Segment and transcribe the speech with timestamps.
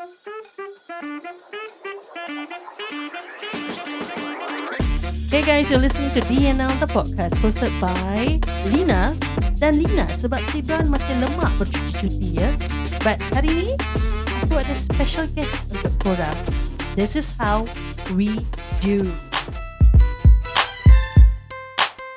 [0.00, 0.08] Hey
[5.44, 8.40] guys, you're listening to DNL The Podcast hosted by
[8.72, 9.12] Lina
[9.60, 12.48] dan Lina sebab si Don masih lemak bercuti-cuti ya.
[13.04, 13.76] But hari ni,
[14.40, 16.38] aku ada special guest untuk korang.
[16.96, 17.68] This is how
[18.16, 18.40] we
[18.80, 19.04] do.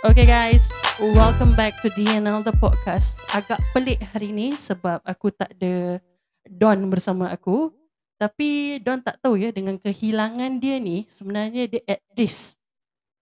[0.08, 0.72] Okay guys,
[1.04, 3.20] welcome back to DNL The Podcast.
[3.36, 6.00] Agak pelik hari ni sebab aku tak ada
[6.48, 7.71] Don bersama aku.
[8.20, 12.55] Tapi Don tak tahu ya dengan kehilangan dia ni sebenarnya dia at risk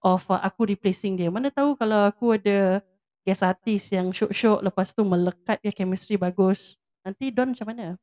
[0.01, 1.29] of uh, aku replacing dia.
[1.29, 2.81] Mana tahu kalau aku ada
[3.21, 6.77] guest artist yang syok-syok lepas tu melekat dia chemistry bagus.
[7.01, 7.97] Nanti Don macam mana?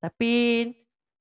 [0.00, 0.32] Tapi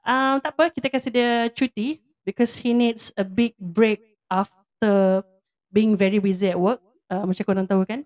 [0.04, 5.24] um, tak apa, kita kasih dia cuti because he needs a big break after
[5.72, 6.84] being very busy at work.
[7.08, 8.04] Uh, macam korang tahu kan?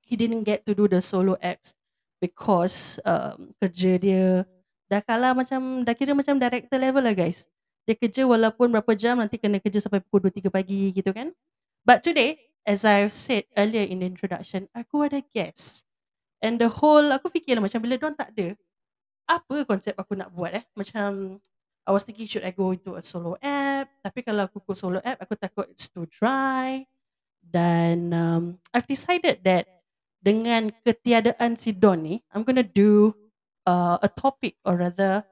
[0.00, 1.76] He didn't get to do the solo acts
[2.22, 4.46] because um, kerja dia
[4.86, 7.50] dah kalah macam, dah kira macam director level lah guys
[7.82, 11.34] dia kerja walaupun berapa jam nanti kena kerja sampai pukul 2 3 pagi gitu kan.
[11.82, 15.82] But today, as I've said earlier in the introduction, aku ada guest.
[16.38, 18.54] And the whole aku fikir lah macam bila don tak ada,
[19.26, 20.64] apa konsep aku nak buat eh?
[20.78, 21.38] Macam
[21.82, 23.90] I was thinking should I go into a solo app?
[24.06, 26.86] Tapi kalau aku go solo app, aku takut it's too dry.
[27.42, 29.66] Dan um, I've decided that
[30.22, 33.12] dengan ketiadaan si Don ni, I'm gonna do
[33.66, 35.26] uh, a topic or rather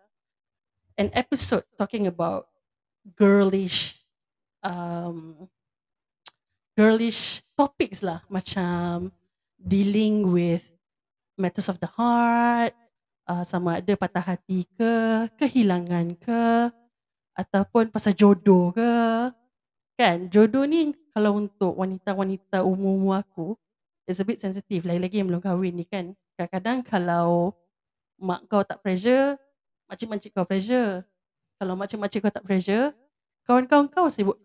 [0.99, 2.51] an episode talking about
[3.15, 4.03] girlish
[4.67, 5.47] um
[6.75, 8.27] girlish topics lah.
[8.27, 9.15] Macam
[9.57, 10.67] dealing with
[11.39, 12.75] matters of the heart
[13.31, 14.93] uh, sama ada patah hati ke
[15.39, 16.69] kehilangan ke
[17.39, 18.93] ataupun pasal jodoh ke.
[19.95, 23.55] Kan jodoh ni kalau untuk wanita-wanita umum aku
[24.09, 27.53] is a bit sensitive lagi-lagi yang belum kahwin ni kan kadang-kadang kalau
[28.21, 29.37] mak kau tak pressure
[29.91, 31.03] makcik-makcik kau pressure.
[31.59, 32.95] Kalau makcik-makcik kau tak pressure,
[33.45, 34.39] kawan-kawan kau sibuk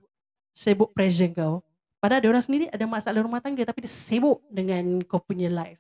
[0.58, 1.62] sibuk pressure kau.
[2.02, 5.80] Padahal dia orang sendiri ada masalah rumah tangga tapi dia sibuk dengan kau punya life.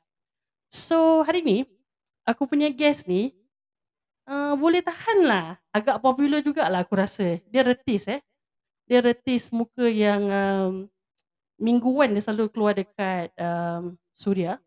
[0.69, 1.57] So hari ni,
[2.23, 3.33] aku punya guest ni,
[4.29, 5.57] uh, boleh tahan lah.
[5.73, 7.41] Agak popular jugalah aku rasa.
[7.49, 8.21] Dia retis eh.
[8.85, 10.71] Dia retis muka yang um,
[11.55, 14.59] mingguan dia selalu keluar dekat um, Suria.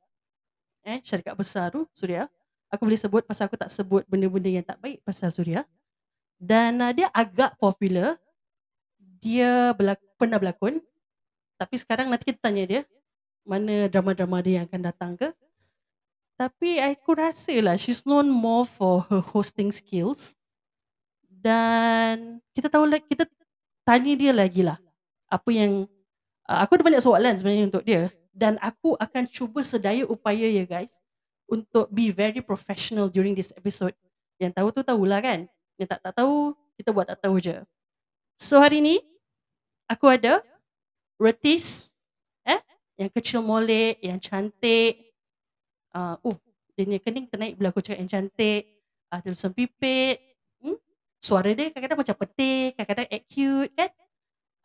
[0.84, 2.28] Eh, syarikat besar tu, Suria
[2.68, 5.64] aku boleh sebut pasal aku tak sebut benda-benda yang tak baik pasal Suria.
[6.38, 8.20] Dan uh, dia agak popular.
[9.18, 10.78] Dia berlak- pernah berlakon.
[11.58, 12.82] Tapi sekarang nanti kita tanya dia
[13.42, 15.28] mana drama-drama dia yang akan datang ke.
[16.38, 20.38] Tapi aku rasa lah she's known more for her hosting skills.
[21.26, 23.26] Dan kita tahu lah, kita
[23.82, 24.78] tanya dia lagi lah.
[25.26, 25.90] Apa yang,
[26.48, 28.08] uh, aku ada banyak soalan sebenarnya untuk dia.
[28.32, 30.94] Dan aku akan cuba sedaya upaya ya guys
[31.48, 33.92] untuk be very professional during this episode.
[34.40, 35.44] Yang tahu tu tahulah kan.
[35.76, 37.58] Yang tak tak tahu, kita buat tak tahu je.
[38.38, 39.02] So hari ni,
[39.90, 40.44] aku ada
[41.18, 41.90] Retis,
[42.46, 42.62] eh,
[42.94, 45.10] yang kecil molek, yang cantik.
[45.90, 46.38] Uh, oh,
[46.78, 48.78] dia ni kening ternaik bila aku cakap yang cantik.
[49.10, 50.22] Ada uh, lusam pipit.
[50.62, 50.78] Hmm?
[51.18, 53.90] Suara dia kadang-kadang macam petik, kadang-kadang act cute kan.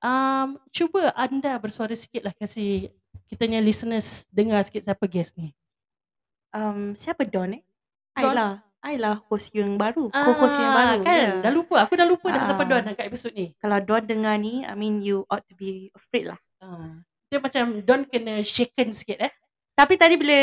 [0.04, 2.92] Um, cuba anda bersuara sikit lah kasih
[3.32, 5.56] kita ni listeners dengar sikit siapa guest ni
[6.54, 7.64] um, siapa Don eh?
[8.14, 8.36] Don?
[8.36, 8.48] Ayla.
[8.84, 10.12] Ayla host yang baru.
[10.12, 11.00] Ah, Co-host yang baru.
[11.08, 11.16] Kan?
[11.16, 11.34] Yeah.
[11.40, 11.88] Dah lupa.
[11.88, 12.36] Aku dah lupa ah.
[12.36, 12.64] dah siapa.
[12.68, 13.56] Don kat episod ni.
[13.58, 16.40] Kalau Don dengar ni, I mean you ought to be afraid lah.
[16.60, 17.00] Ah.
[17.32, 19.34] Dia macam Don kena shaken sikit eh.
[19.74, 20.38] Tapi tadi bila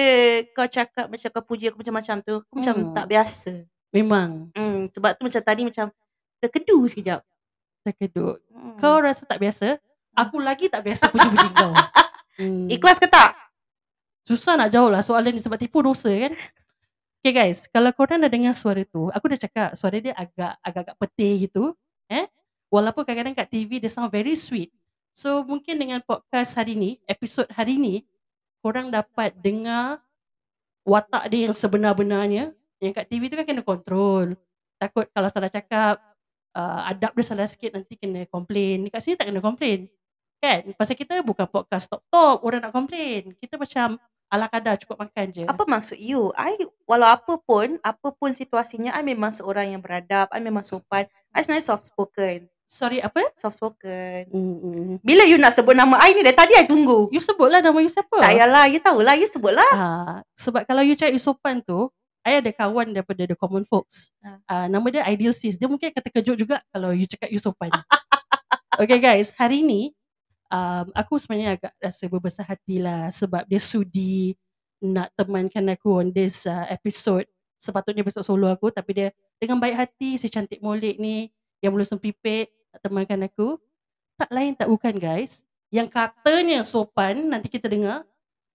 [0.57, 2.95] kau cakap macam kau puji aku macam-macam tu, aku macam Hmm.
[2.97, 3.53] tak biasa.
[3.95, 5.87] Memang Hmm, sebab tu macam tadi macam
[6.43, 7.21] terkedu sekejap.
[7.85, 8.41] Terkedut.
[8.53, 8.77] Hmm.
[8.77, 9.81] Kau rasa tak biasa?
[10.17, 11.75] Aku lagi tak biasa puji-puji kau.
[12.41, 12.73] Hmm.
[12.73, 13.37] Ikhlas ke tak?
[14.25, 16.33] Susah nak jawab lah soalan ni sebab tipu dosa kan.
[17.21, 20.97] Okay guys, kalau korang dah dengar suara tu, aku dah cakap suara dia agak agak-agak
[20.97, 21.77] petih gitu.
[22.09, 22.25] Eh?
[22.73, 24.73] Walaupun kadang-kadang kat TV dia sound very sweet.
[25.13, 28.09] So mungkin dengan podcast hari ni, episod hari ni,
[28.65, 30.01] korang dapat dengar
[30.89, 32.57] watak dia yang sebenar-benarnya.
[32.81, 34.33] Yang kat TV tu kan kena kontrol.
[34.81, 36.01] Takut kalau salah cakap,
[36.55, 38.87] uh, adab dia salah sikit nanti kena komplain.
[38.91, 39.87] Kat sini tak kena komplain.
[40.41, 40.73] Kan?
[40.73, 43.37] Pasal kita bukan podcast top-top, orang nak komplain.
[43.37, 44.01] Kita macam
[44.31, 45.45] ala kadar cukup makan je.
[45.45, 46.31] Apa maksud you?
[46.39, 46.57] I
[46.87, 51.05] walau apa pun, apa pun situasinya, I memang seorang yang beradab, I memang sopan.
[51.35, 52.49] I sebenarnya soft spoken.
[52.71, 53.27] Sorry, apa?
[53.35, 54.31] Soft spoken.
[54.31, 55.03] Mm-mm.
[55.03, 57.11] Bila you nak sebut nama I ni dari tadi I tunggu.
[57.11, 58.15] You sebutlah nama you siapa?
[58.15, 59.73] Tak payahlah, you tahulah, you sebutlah.
[59.75, 64.13] Ah, sebab kalau you cakap you sopan tu, I ada kawan daripada The Common Folks.
[64.45, 65.57] Ah, nama dia Ideal Sis.
[65.57, 67.73] Dia mungkin akan terkejut juga kalau you cakap you sopan.
[68.83, 69.97] okay guys, hari ni
[70.53, 74.37] um, aku sebenarnya agak rasa berbesar hati lah sebab dia sudi
[74.85, 77.25] nak temankan aku on this uh, episode.
[77.57, 79.09] Sepatutnya episode solo aku tapi dia
[79.41, 81.33] dengan baik hati si cantik molek ni
[81.65, 83.57] yang belum sempipit nak temankan aku.
[84.21, 85.41] Tak lain tak bukan guys.
[85.73, 88.05] Yang katanya sopan nanti kita dengar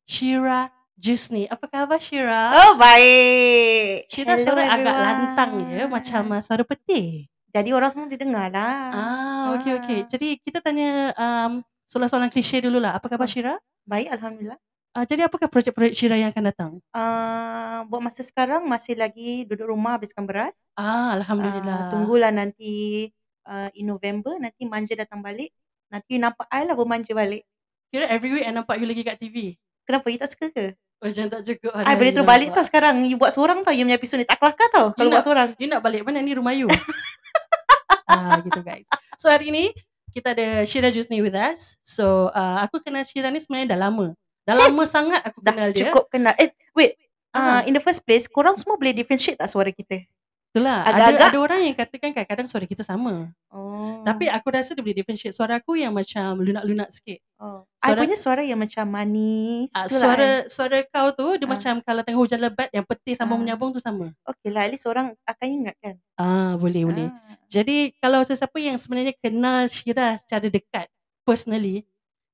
[0.05, 1.43] Shira Jusni.
[1.45, 2.55] Apa khabar Shira?
[2.65, 4.07] Oh, baik.
[4.07, 5.03] Shira Hello, suara agak everyone.
[5.03, 7.27] lantang ya macam uh, suara peti.
[7.51, 8.75] Jadi orang semua dia dengar lah.
[8.91, 9.99] Ah, okey okey.
[10.03, 10.07] Ah.
[10.07, 11.51] Jadi kita tanya um,
[11.87, 12.95] soalan-soalan klise dululah.
[12.95, 13.27] Apa khabar.
[13.27, 13.55] Shira?
[13.83, 14.59] Baik, Alhamdulillah.
[14.95, 16.71] Uh, jadi apakah projek-projek Shira yang akan datang?
[16.95, 20.71] Uh, buat masa sekarang masih lagi duduk rumah habiskan beras.
[20.73, 21.91] Ah, Uh, alhamdulillah.
[21.91, 23.07] tunggulah nanti
[23.43, 25.51] uh, in November nanti manja datang balik.
[25.91, 27.43] Nanti nampak I lah bermanja balik.
[27.91, 29.59] Kira every week I nampak you lagi kat TV.
[29.83, 30.07] Kenapa?
[30.07, 30.67] You tak suka ke?
[31.11, 31.71] Jangan tak cukup.
[31.75, 32.95] I boleh terus balik tau sekarang.
[33.05, 33.73] You buat seorang tau.
[33.75, 34.93] You punya episode ni tak kelakar tau.
[34.93, 35.49] Kalau nak- buat seorang.
[35.59, 36.65] You nak balik mana ni rumah you?
[38.09, 38.85] ah, gitu guys.
[39.19, 39.73] So hari ni
[40.15, 41.75] kita ada Shira Jusni with us.
[41.83, 44.15] So uh, aku kenal Shira ni sebenarnya dah lama.
[44.45, 45.89] Dah lama sangat aku Dah kenal dia.
[45.89, 46.33] cukup kenal.
[46.37, 46.95] Eh, wait.
[47.35, 50.07] Uh, in the first place, korang semua boleh differentiate tak suara kita?
[50.55, 50.87] Itulah.
[50.87, 53.27] agak-agak- Ada, ada orang yang katakan kadang-kadang suara kita sama.
[53.51, 53.99] Oh.
[54.01, 57.19] Tapi aku rasa dia boleh differentiate suara aku yang macam lunak-lunak sikit.
[57.35, 57.67] oh.
[57.75, 59.67] suara- I punya suara yang macam manis.
[59.69, 60.47] Uh, suara kan.
[60.47, 61.51] suara kau tu dia Ah.
[61.51, 63.41] macam kalau tengah hujan lebat yang peti sambung Ah.
[63.43, 64.15] menyambung tu sama.
[64.23, 65.95] Okay lah, at least orang akan ingat kan.
[66.15, 67.07] Ah, boleh boleh.
[67.07, 67.35] Ah.
[67.45, 70.87] Jadi kalau sesiapa yang sebenarnya kenal Syira secara dekat
[71.21, 71.83] personally,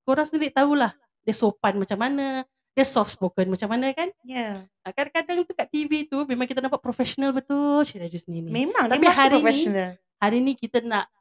[0.01, 4.07] korang sendiri tahulah dia sopan macam mana, dia soft spoken macam mana kan?
[4.23, 4.63] Yeah.
[4.81, 8.47] Ah, Kadang-kadang tu kat TV tu memang kita nampak profesional betul Syira Jusni ni.
[8.47, 9.89] Memang, Tapi hari ni- professional.
[10.21, 11.11] Hari ni kita nak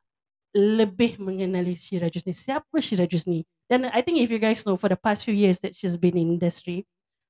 [0.55, 2.31] lebih mengenali Syira Jusni.
[2.31, 3.43] Siapa Syira Jusni?
[3.67, 6.14] Dan I think if you guys know for the past few years that she's been
[6.14, 6.87] in industry,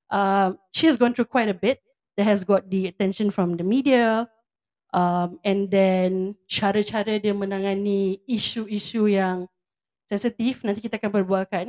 [0.09, 1.81] um, she has gone through quite a bit.
[2.19, 4.29] That has got the attention from the media,
[4.93, 9.49] um, and then cara-cara dia menangani isu-isu yang
[10.05, 11.67] sensitif nanti kita akan berbualkan.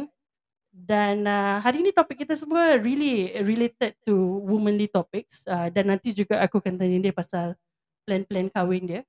[0.72, 4.16] Dan uh, hari ni topik kita semua really related to
[4.48, 5.44] womanly topics.
[5.44, 7.54] Uh, dan nanti juga aku akan tanya dia pasal
[8.08, 9.02] plan-plan kahwin dia.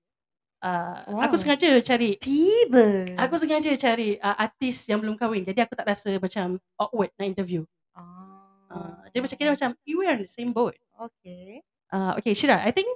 [0.63, 1.43] Uh, Aku Wow.
[1.43, 2.19] sengaja cari.
[2.23, 3.15] Tiba.
[3.19, 5.43] Aku sengaja cari uh, artis yang belum kahwin.
[5.43, 7.63] Jadi aku tak rasa macam awkward nak interview.
[7.95, 8.71] Oh.
[8.71, 10.75] uh, Jadi macam kira macam You are in the same boat.
[10.95, 11.63] Okay.
[11.91, 12.87] uh, Okay Shira I think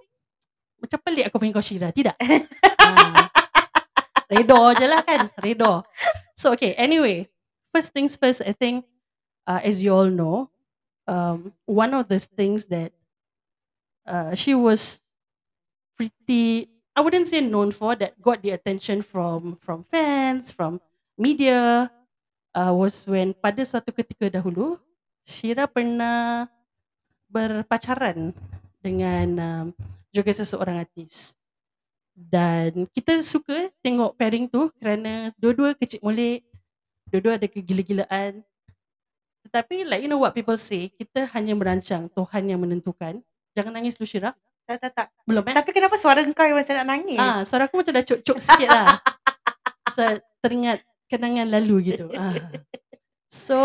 [0.78, 1.90] Macam pelik aku panggil kau Shira.
[1.90, 2.16] Tidak.
[2.86, 3.26] Uh,
[4.30, 5.26] Redor je lah kan.
[5.42, 5.82] Redor
[6.38, 7.26] So okay anyway
[7.76, 8.88] First things first I think
[9.44, 10.48] uh, As you all know
[11.04, 12.96] um, One of the things that
[14.08, 15.04] uh, She was
[16.00, 20.80] Pretty I wouldn't say known for That got the attention from From fans From
[21.20, 21.92] media
[22.56, 24.80] uh, Was when Pada suatu ketika dahulu
[25.26, 26.48] Shira pernah
[27.26, 28.30] berpacaran
[28.78, 29.66] dengan um,
[30.14, 31.34] juga seseorang artis.
[32.16, 36.46] Dan kita suka tengok pairing tu kerana dua-dua kecil molek,
[37.10, 38.42] dua-dua ada kegila-gilaan.
[39.46, 43.22] Tetapi like you know what people say, kita hanya merancang, Tuhan yang menentukan.
[43.56, 44.34] Jangan nangis lu Syirah.
[44.66, 45.06] Tak, tak, tak.
[45.22, 45.54] Belum eh?
[45.54, 47.22] Tapi kenapa suara kau yang macam nak nangis?
[47.22, 48.98] Ah, suara aku macam dah cok-cok sikit lah.
[49.94, 50.02] so,
[50.42, 52.10] teringat kenangan lalu gitu.
[52.18, 52.34] Ah.
[53.30, 53.58] So,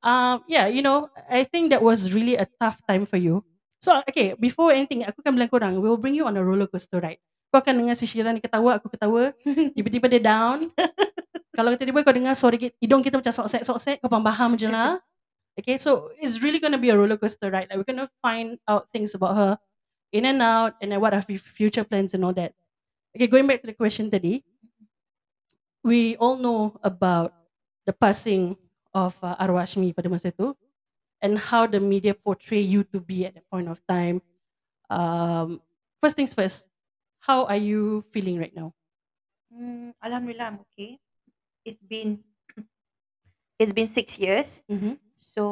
[0.00, 3.44] um, yeah, you know, I think that was really a tough time for you.
[3.84, 6.98] So, okay, before anything, aku akan bilang korang, we'll bring you on a roller coaster
[6.98, 7.20] ride.
[7.52, 9.32] Kau akan dengar si Syira ni ketawa, aku ketawa.
[9.76, 10.68] Tiba-tiba dia down.
[11.58, 15.02] Kalau tiba-tiba kau dengar suara kita, hidung kita macam soksek-soksek, kau faham je lah.
[15.58, 17.66] Okay, so it's really going to be a roller coaster ride.
[17.66, 19.52] Like, we're going to find out things about her
[20.14, 22.54] in and out, and then what are her future plans and all that.
[23.10, 24.46] Okay, going back to the question tadi,
[25.82, 27.34] we all know about
[27.90, 28.54] the passing
[28.94, 30.54] of uh, Arwah Ashmi pada masa itu
[31.18, 34.22] and how the media portray you to be at that point of time.
[34.86, 35.58] Um,
[35.98, 36.70] first things first,
[37.18, 38.70] how are you feeling right now?
[39.50, 41.02] Hmm, Alhamdulillah, I'm okay.
[41.68, 42.24] It's been
[43.60, 44.64] it's been six years.
[44.70, 44.96] Mm-hmm.
[45.20, 45.42] So,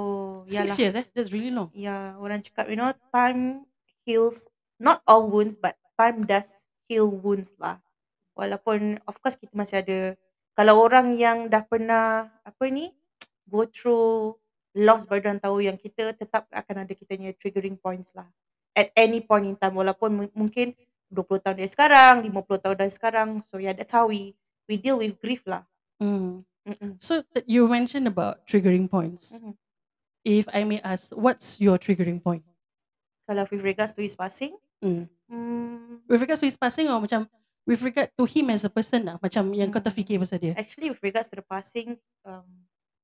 [0.49, 0.77] Six yalah.
[0.81, 1.05] years eh?
[1.13, 1.69] That's really long.
[1.77, 3.69] Ya, orang cakap, you know, time
[4.09, 4.49] heals
[4.81, 7.77] not all wounds, but time does heal wounds lah.
[8.33, 9.99] Walaupun, of course, kita masih ada.
[10.57, 12.97] Kalau orang yang dah pernah, apa ni,
[13.53, 14.41] go through
[14.77, 18.29] loss baru diorang tahu yang kita tetap akan ada kitanya triggering points lah.
[18.77, 20.73] At any point in time, walaupun mu- mungkin
[21.13, 23.29] 20 tahun dari sekarang, 50 tahun dari sekarang.
[23.45, 24.33] So, yeah, that's how we
[24.69, 25.65] we deal with grief lah.
[26.03, 26.45] Mm.
[26.67, 26.93] Mm-mm.
[26.99, 29.39] So you mentioned about triggering points.
[29.39, 29.55] Mhm.
[30.27, 32.43] If I may ask, what's your triggering point?
[33.27, 35.09] Kalau with regards to his passing, Mm.
[35.31, 37.27] hmm, With regards to his passing or macam
[37.65, 39.89] with regard to him as a person lah, macam yang kau Hmm.
[39.89, 40.53] terfikir pasal dia.
[40.55, 41.97] actually with regards to the passing
[42.29, 42.47] um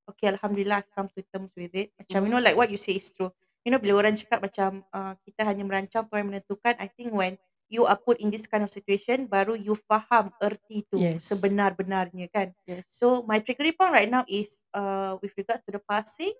[0.06, 2.32] okay alhamdulillah I've come to terms with it macam you Mhm.
[2.36, 3.32] know like what you say is true
[3.64, 7.40] you know bila orang cakap macam uh, kita hanya merancang Tuhan menentukan I think when
[7.72, 11.32] you are put in this kind of situation baru you faham erti tu Yes.
[11.32, 12.84] sebenar-benarnya kan Yes.
[12.92, 16.36] so my triggering point right now is uh, with regards to the passing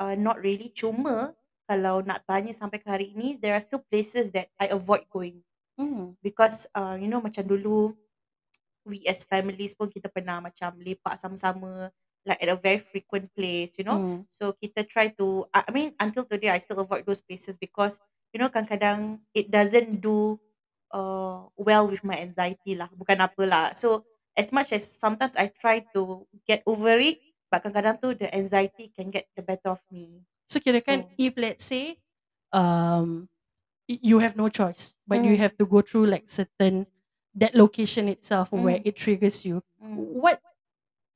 [0.00, 1.36] uh, not really cuma
[1.68, 5.44] kalau nak tanya sampai ke hari ini there are still places that I avoid going
[5.80, 6.12] Hmm.
[6.20, 7.96] Because uh, you know macam dulu
[8.84, 11.88] we as families pun kita pernah macam lepak sama-sama
[12.28, 13.96] like at a very frequent place, you know.
[13.96, 14.28] Hmm.
[14.28, 17.96] So kita try to I I mean until today I still avoid those places because
[18.36, 20.36] you know kadang-kadang it doesn't do
[20.90, 22.90] uh, well with my anxiety lah.
[22.94, 23.64] Bukan apa lah.
[23.74, 24.04] So
[24.36, 27.18] as much as sometimes I try to get over it,
[27.50, 30.22] but kadang-kadang tu the anxiety can get the better of me.
[30.46, 31.98] So kirakan So- if let's say
[32.50, 33.30] um
[33.86, 35.42] y- you have no choice but you Mm.
[35.42, 36.86] have to go through like certain
[37.30, 38.86] that location itself where Mm.
[38.90, 40.18] it triggers you Mm.
[40.18, 40.42] what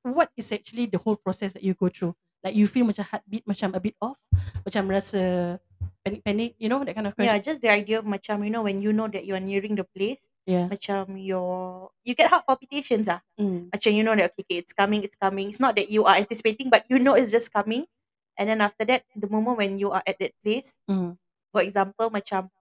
[0.07, 2.15] what is actually the whole process that you go through
[2.47, 4.15] like you feel macam heartbeat macam a bit off
[4.63, 5.59] macam rasa
[6.05, 8.61] panic you know that kind of Yeah, question just the idea of macam you know
[8.63, 12.45] when you know that you are nearing the place, yeah, macam your you get heart
[12.45, 13.25] palpitations ah.
[13.41, 13.73] Mm.
[13.73, 15.49] Macam you know that okay, okay, it's coming, it's coming.
[15.49, 17.89] It's not that you are anticipating, but you know it's just coming.
[18.37, 21.17] And then after that, the moment when you are at that place, Mm.
[21.55, 22.53] for example, macam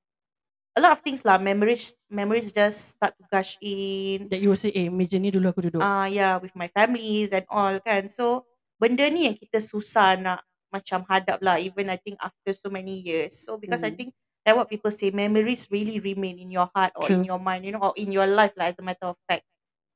[0.73, 4.31] a lot of things lah, memories memories just start to gush in.
[4.31, 7.35] that you will say eh meja ni dulu aku duduk Ah, yeah, with my families
[7.35, 8.07] and all kan.
[8.07, 8.47] So
[8.79, 10.39] benda ni yang kita susah nak
[10.73, 13.37] macam hadap lah, even I think after so many years.
[13.37, 13.97] So because I Mm.
[13.97, 14.09] think
[14.43, 17.29] like what people say, memories really remain in your heart or in True.
[17.29, 19.45] your mind, you know, or in your life lah as a matter of fact.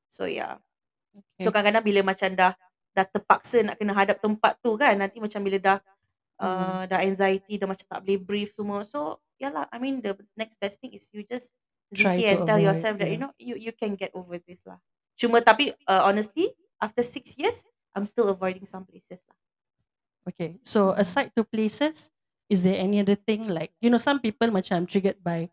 [0.08, 0.62] So yeah.
[1.42, 1.54] So Okay.
[1.54, 2.54] kadang-kadang bila macam dah
[2.94, 5.78] dah terpaksa nak kena hadap tempat tu kan, nanti macam bila dah
[6.38, 6.42] Mm.
[6.42, 8.86] uh, dah anxiety, dah macam tak boleh breathe semua.
[8.86, 11.54] So yeah lah, I mean the next best thing is you just
[11.94, 13.24] Try zikir to and tell avoid, yourself that you yeah.
[13.26, 14.78] know you you can get over this lah.
[15.18, 17.64] Cuma tapi uh, honestly after six years
[17.96, 19.34] I'm still avoiding some places lah.
[20.28, 20.60] Okay.
[20.62, 21.00] So Mm.
[21.00, 22.10] aside to places,
[22.48, 25.48] is there any other thing like you know some people macam triggered by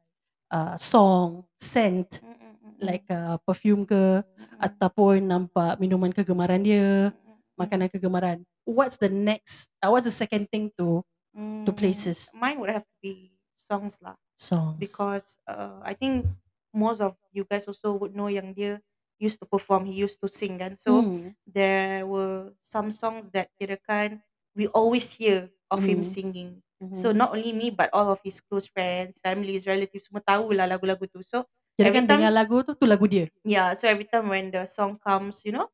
[0.51, 6.11] uh, song, scent, Mm, mm, mm, like uh, perfume ke mm, mm, ataupun nampak minuman
[6.11, 8.43] kegemaran dia, mm, mm, makanan kegemaran.
[8.67, 9.71] What's the next?
[9.79, 11.03] Uh, what's the second thing to
[11.35, 11.63] mm.
[11.65, 12.31] to places?
[12.35, 14.15] Mine would have to be songs lah.
[14.35, 14.77] songs?
[14.79, 16.25] because uh, I think
[16.73, 18.81] most of you guys also would know yang dia
[19.19, 20.75] used to perform, he used to sing kan.
[20.75, 21.31] So Hmm.
[21.47, 24.19] there were some songs that kirakan
[24.55, 26.03] we always hear of him Mhm.
[26.03, 26.49] singing.
[26.81, 26.95] Mhm.
[26.95, 30.65] So not only me but all of his close friends, families, relatives semua tahu lah
[30.69, 31.21] lagu-lagu tu.
[31.23, 31.45] So
[31.75, 33.27] Kira every kan time dengar lagu tu tu lagu dia.
[33.43, 35.67] yeah, so every time when the song comes, you know,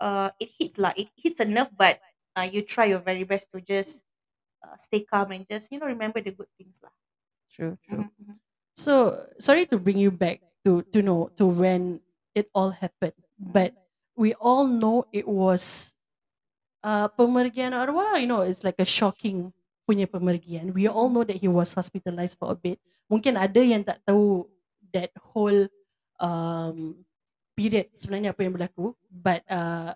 [0.00, 0.92] uh, it hits lah.
[0.96, 2.00] It hits a nerve, but
[2.36, 4.04] uh, you try your very best to just
[4.64, 6.92] uh, stay calm and just you know remember the good things lah.
[7.50, 8.08] True, true.
[8.08, 8.36] Mhm, mhm.
[8.74, 12.00] So sorry to bring you back to to know to when
[12.34, 13.76] it all happened, but
[14.16, 15.91] we all know it was
[16.82, 18.20] uh, pemergian arwah.
[18.20, 19.54] You know, it's like a shocking
[19.88, 20.74] punya pemergian.
[20.74, 22.78] We all know that he was hospitalized for a bit.
[23.10, 24.46] Mungkin ada yang tak tahu
[24.94, 25.66] that whole
[26.20, 27.02] um,
[27.58, 28.94] period sebenarnya apa yang berlaku.
[29.10, 29.94] But uh,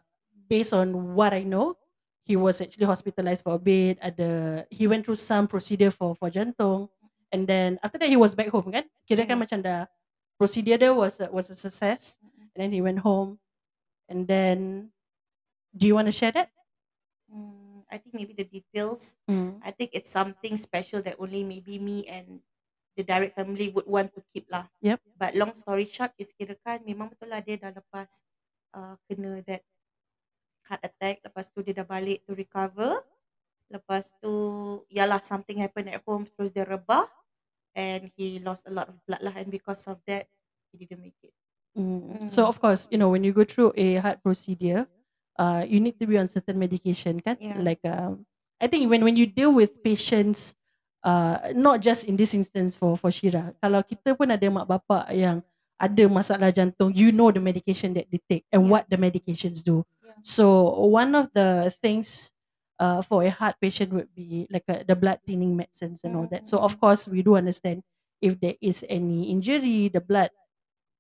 [0.51, 1.79] based on what I know,
[2.27, 4.03] he was actually hospitalized for a bit.
[4.03, 6.91] Ada he went through some procedure for for jantung,
[7.31, 8.85] and then after that he was back home kan.
[9.07, 9.43] Kira kan Mm.
[9.47, 9.87] macam dah
[10.35, 12.19] procedure dia was a, was a success,
[12.53, 13.39] and then he went home,
[14.11, 14.91] and then
[15.73, 16.51] do you want to share that?
[17.27, 19.19] Mm, I think maybe the details.
[19.27, 19.59] Mm.
[19.63, 22.39] I think it's something special that only maybe me and
[22.97, 24.71] the direct family would want to keep lah.
[24.81, 25.03] Yep.
[25.19, 28.25] But long story short, is kirakan memang betul lah dia dah lepas
[28.73, 29.67] uh, kena that
[30.71, 31.21] heart attack.
[31.27, 33.03] Lepas tu dia dah balik to recover.
[33.67, 34.33] Lepas tu,
[34.87, 36.25] yalah something happened at home.
[36.39, 37.07] Terus dia rebah.
[37.77, 39.35] And he lost a lot of blood lah.
[39.37, 40.31] And because of that,
[40.73, 41.35] he didn't make it.
[41.77, 42.33] Mm.
[42.33, 42.49] So Mm.
[42.49, 44.89] of course, you know, when you go through a heart procedure,
[45.39, 47.37] uh, you need to be on certain medication, kan?
[47.41, 47.61] Yeah.
[47.61, 48.27] Like, um,
[48.61, 50.55] I think when when you deal with patients,
[51.05, 55.13] uh, not just in this instance for for Shira, kalau kita pun ada mak bapak
[55.13, 55.45] yang
[55.77, 58.71] ada masalah jantung, you know the medication that they take and Yeah.
[58.73, 59.85] what the medications do.
[60.01, 60.17] Yeah.
[60.25, 62.33] So one of the things
[62.81, 66.27] uh, for a heart patient would be like a, the blood thinning medicines and all
[66.33, 66.49] that.
[66.49, 66.81] So of Mm.
[66.81, 67.85] course we do understand
[68.25, 70.33] if there is any injury, the blood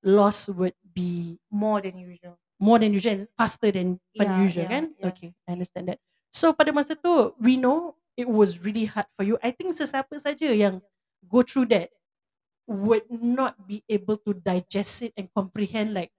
[0.05, 2.39] loss would be More than usual.
[2.59, 4.85] More than usual and faster than than Yeah, usual yeah, kan?
[4.99, 5.13] yes.
[5.13, 6.01] Okay, I understand that.
[6.33, 9.37] So pada masa tu we know it was really hard for you.
[9.45, 10.81] I think sesiapa saja yang
[11.29, 11.93] go through that
[12.67, 16.11] would not be able to digest it and comprehend like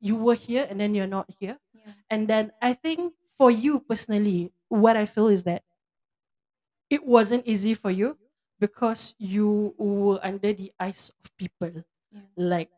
[0.00, 1.58] you were here and then you're not here.
[1.74, 1.94] Yeah.
[2.10, 5.64] And then I think for you personally, what I feel is that
[6.90, 8.16] it wasn't easy for you
[8.58, 11.84] because you were under the eyes of people.
[12.10, 12.20] Yeah.
[12.36, 12.70] Like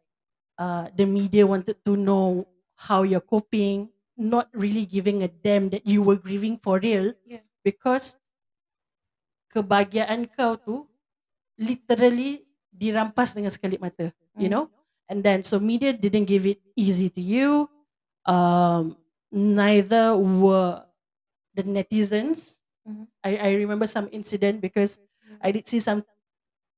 [0.58, 2.48] uh, the media wanted to know
[2.80, 7.44] how you're coping, not really giving a damn that you were grieving for real Yeah.
[7.60, 8.16] because
[9.52, 10.87] kebahagiaan kau tu
[11.60, 14.08] literally dirampas dengan sekelip mata,
[14.38, 14.52] you Mm.
[14.52, 14.64] know?
[15.10, 17.66] And then so media didn't give it easy to you.
[18.25, 18.94] Um,
[19.28, 20.87] neither were
[21.52, 22.62] the netizens.
[22.87, 23.10] Mhm.
[23.20, 25.02] I, I remember some incident because
[25.42, 26.06] I did see some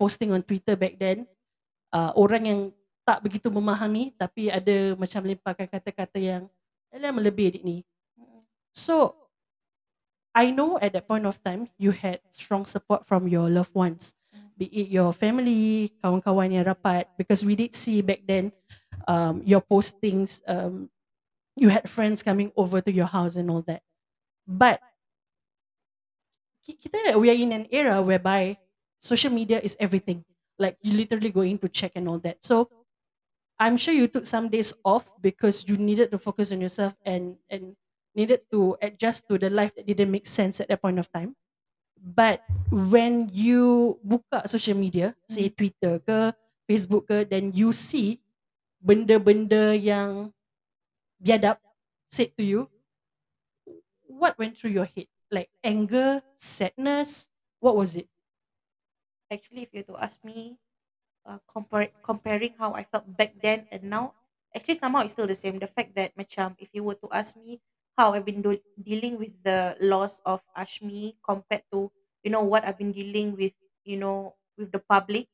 [0.01, 1.29] posting on Twitter back then.
[1.93, 2.61] Uh, orang yang
[3.03, 6.43] tak begitu memahami tapi ada macam lemparkan kata-kata yang
[6.95, 7.83] alah melebih adik ni.
[8.71, 9.17] So
[10.33, 14.17] I know at that point of time you had strong support from your loved ones.
[14.57, 18.53] Be it your family, kawan-kawan yang rapat because we did see back then
[19.09, 20.89] um, your postings um,
[21.57, 23.83] you had friends coming over to your house and all that.
[24.47, 24.81] But
[26.65, 28.57] ki- kita we are in an era whereby
[29.01, 30.25] social media is everything.
[30.57, 32.45] Like you literally going to check and all that.
[32.45, 32.71] So
[33.63, 37.39] I'm sure you took some days off because you needed to focus on yourself and
[37.47, 37.79] and
[38.11, 41.39] needed to adjust to the life that didn't make sense at that point of time.
[41.95, 46.35] But when you buka social media, say Twitter ke,
[46.67, 48.19] Facebook ke, then you see
[48.83, 50.35] benda-benda yang
[51.23, 51.63] biadab
[52.11, 52.67] said to you,
[54.11, 55.07] what went through your head?
[55.31, 57.31] Like anger, sadness,
[57.63, 58.11] what was it?
[59.31, 60.59] Actually, if you to ask me,
[61.27, 61.39] uh,
[62.05, 64.15] comparing how I felt back then and now,
[64.55, 65.59] actually somehow it's still the same.
[65.59, 67.61] The fact that macam if you were to ask me
[67.99, 71.91] how I've been do- dealing with the loss of Ashmi compared to
[72.25, 73.53] you know what I've been dealing with
[73.85, 75.29] you know with the public,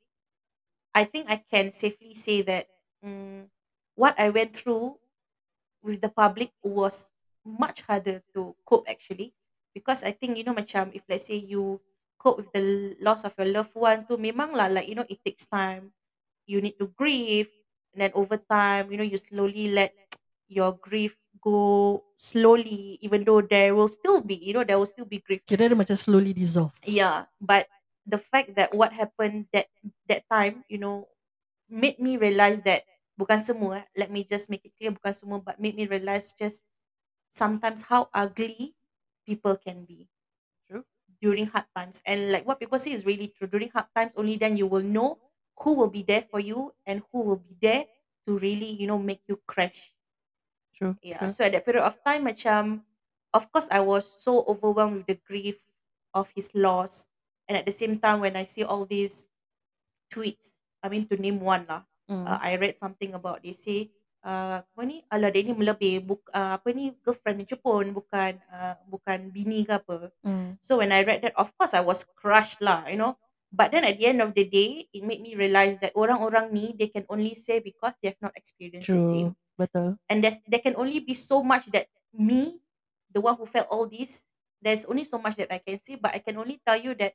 [0.94, 2.68] I think I can safely say that
[3.04, 3.48] mm,
[3.94, 4.98] what I went through
[5.82, 7.12] with the public was
[7.44, 9.34] much harder to cope actually
[9.74, 11.80] because I think you know macam if let's say you
[12.18, 15.06] cope with the l- loss of your loved one tu memang lah like you know
[15.08, 15.94] it takes time
[16.44, 17.48] you need to grieve
[17.94, 19.94] and then over time you know you slowly let
[20.50, 25.06] your grief go slowly even though there will still be you know there will still
[25.06, 26.74] be grief Kira dia macam slowly dissolve.
[26.82, 27.70] yeah but
[28.08, 29.70] the fact that what happened that
[30.10, 31.06] that time you know
[31.70, 32.82] made me realize that
[33.14, 36.32] bukan semua eh, let me just make it clear bukan semua but made me realize
[36.34, 36.64] just
[37.28, 38.74] sometimes how ugly
[39.28, 40.08] people can be.
[41.22, 44.36] During hard times and like what people say is really true during hard times only
[44.36, 45.18] then you will know
[45.58, 47.84] who will be there for you and who will be there
[48.26, 49.92] to really you know make you crash
[50.74, 50.96] True.
[51.02, 51.28] yeah true.
[51.28, 52.82] so at that period of time macam
[53.34, 55.66] of course I was so overwhelmed with the grief
[56.14, 57.06] of his loss
[57.48, 59.26] and at the same time when I see all these
[60.12, 62.24] tweets I mean to name one lah Mm.
[62.24, 63.92] uh, I read something about they say
[64.24, 68.38] uh, apa ni ala dia ni melebih buk, uh, apa ni girlfriend je pun bukan
[68.50, 70.58] uh, bukan bini ke apa Mm.
[70.58, 73.16] so when I read that of course I was crushed lah you know
[73.48, 76.74] but then at the end of the day it made me realize that orang-orang ni
[76.76, 79.66] they can only say because they have not experienced the same True.
[79.66, 79.88] Betul.
[80.06, 82.62] and there's there can only be so much that me
[83.10, 84.30] the one who felt all this
[84.62, 87.14] there's only so much that I can say but I can only tell you that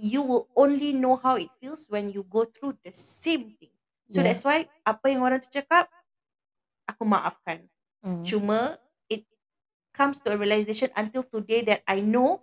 [0.00, 3.72] you will only know how it feels when you go through the same thing
[4.10, 4.30] so Yeah.
[4.30, 5.86] that's why apa yang orang tu cakap
[6.90, 7.64] aku maafkan
[8.00, 8.24] Mm.
[8.24, 8.80] cuma
[9.12, 9.28] it
[9.92, 12.40] comes to a realization until today that I know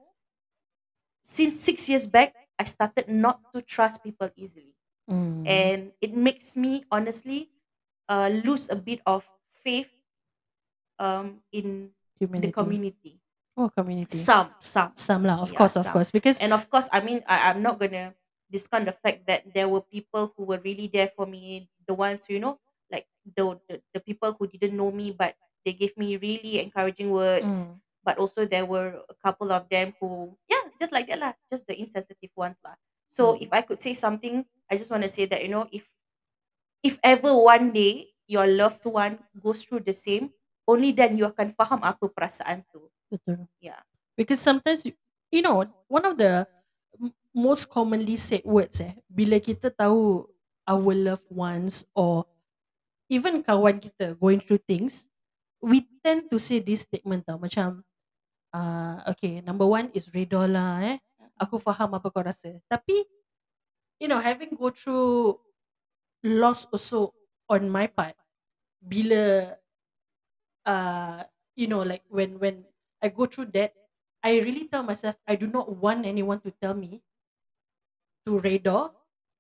[1.21, 4.73] since six years back I started not to trust people easily
[5.07, 5.47] Mm.
[5.47, 7.47] and it makes me honestly
[8.11, 9.95] uh, lose a bit of faith
[10.99, 12.51] um in the Humanity.
[12.51, 13.13] community.
[13.55, 14.17] Oh, community.
[14.17, 14.91] Some, some.
[14.97, 15.93] Some lah, of Yeah, course, of some.
[15.93, 16.09] course.
[16.11, 18.13] Because And of course, I mean, I, I'm not gonna
[18.51, 21.69] discount the fact that there were people who were really there for me.
[21.87, 22.59] The ones who, you know,
[22.91, 27.11] like the the, the people who didn't know me, but they gave me really encouraging
[27.11, 27.67] words.
[27.67, 27.79] Mm.
[28.07, 31.67] But also there were a couple of them who, yeah, just like that lah, just
[31.67, 32.79] the insensitive ones lah.
[33.11, 33.43] So Mm.
[33.43, 35.91] if I could say something, I just want to say that you know, if
[36.83, 40.31] if ever one day your loved one goes through the same,
[40.67, 42.87] only then you akan faham apa perasaan tu.
[43.11, 43.47] betul.
[43.59, 43.79] Yeah.
[44.15, 44.93] Because sometimes, you,
[45.31, 46.43] you know, one of the
[46.99, 50.27] m- most commonly said words eh, bila kita tahu
[50.67, 52.27] our loved ones or
[53.09, 55.07] even kawan kita going through things,
[55.63, 57.83] we tend to say this statement tau, macam,
[58.53, 60.97] uh, okay, number one is redha lah eh,
[61.39, 62.57] aku faham apa kau rasa.
[62.69, 63.05] Tapi,
[63.99, 65.37] you know, having go through
[66.23, 67.13] loss also
[67.49, 68.15] on my part,
[68.81, 69.55] bila
[70.65, 71.23] uh
[71.55, 72.65] you know like when when
[73.01, 73.73] I go through that
[74.23, 77.01] I really tell myself I do not want anyone to tell me
[78.25, 78.93] to redha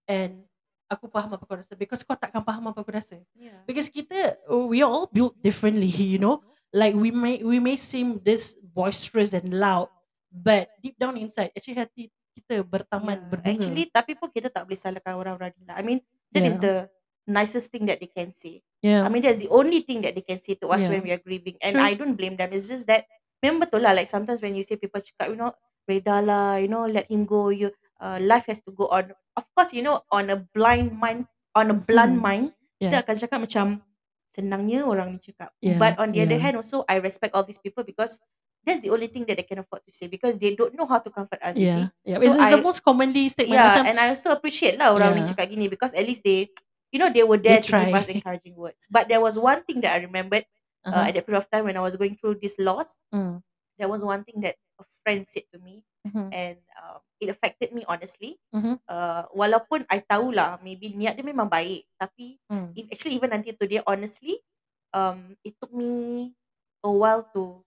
[0.07, 0.46] and
[0.87, 3.59] aku faham apa kau rasa because kau takkan faham apa aku rasa Yeah.
[3.67, 6.39] because kita we are all built differently you know
[6.71, 9.91] like we may we may seem this boisterous and loud
[10.31, 12.03] but deep down inside actually hati
[12.37, 13.29] kita bertaman Yeah.
[13.33, 15.73] berbunga Actually, tapi pun kita tak boleh salahkan orang-orang ni lah.
[15.73, 15.99] I mean,
[16.37, 16.63] that is Yeah.
[16.63, 16.75] the
[17.25, 18.61] nicest thing that they can say.
[18.85, 20.95] yeah I mean, that's the only thing that they can say to us Yeah.
[20.95, 21.57] when we are grieving.
[21.65, 21.83] And True.
[21.89, 22.53] I don't blame them.
[22.53, 23.09] It's just that,
[23.41, 25.49] memang betul lah, like sometimes when you say people cakap, you know,
[25.89, 29.11] reda lah, you know, let him go, you, uh, life has to go on.
[29.37, 32.23] Of course, you know, on a blind mind, on a blunt Hmm.
[32.23, 32.45] mind,
[32.81, 33.03] kita Yeah.
[33.05, 33.65] akan cakap macam,
[34.27, 35.49] senangnya orang ni cakap.
[35.63, 36.43] Yeah, But on the other yeah.
[36.51, 38.19] hand also, I respect all these people because
[38.67, 40.99] that's the only thing that they can afford to say because they don't know how
[40.99, 41.87] to comfort us, you see.
[41.87, 44.91] yeah yeah So it's, the most commonly statement Yeah, macam and I also appreciate lah
[44.91, 45.31] orang ni Yeah.
[45.31, 46.51] cakap gini because at least they
[46.91, 48.15] you know, they were They there to give us try.
[48.15, 48.87] encouraging words.
[48.87, 50.47] But there was one thing that I remembered
[50.87, 51.07] uh, Uh-huh.
[51.11, 52.95] at that period of time when I was going through this loss.
[53.11, 53.43] Mm.
[53.75, 56.27] There was one thing that a friend said to me, Mhm.
[56.31, 58.39] and um, it affected me honestly.
[58.55, 58.79] Mhm.
[58.87, 62.71] Uh, walaupun I tahulah maybe niat dia memang baik, tapi Mm.
[62.73, 64.39] if actually even until today, honestly,
[64.95, 66.31] um, it took me
[66.83, 67.59] a while to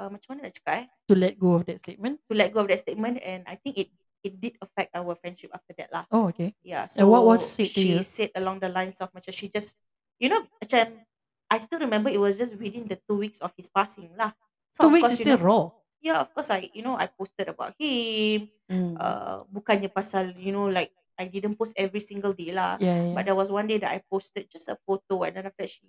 [0.00, 0.86] uh, macam mana nak cakap eh?
[1.08, 2.20] To let go of that statement.
[2.28, 3.88] To let go of that statement, and I think it
[4.24, 6.02] it did affect our friendship after that lah.
[6.10, 6.50] Oh, okay.
[6.66, 8.02] Yeah, And what was so said to she you?
[8.02, 9.78] said along the lines of macam she just,
[10.18, 10.98] you know, macam
[11.46, 14.34] I still remember it was just within the two weeks of his passing lah.
[14.74, 15.62] So Two of weeks course is you still know, raw.
[16.00, 18.48] Yeah, of course I, you know, I posted about him.
[18.70, 18.94] Mm.
[18.98, 22.76] Uh, bukannya pasal, you know, like I didn't post every single day lah.
[22.80, 23.14] Yeah, yeah.
[23.16, 25.72] But there was one day that I posted just a photo, and then after that
[25.72, 25.86] she,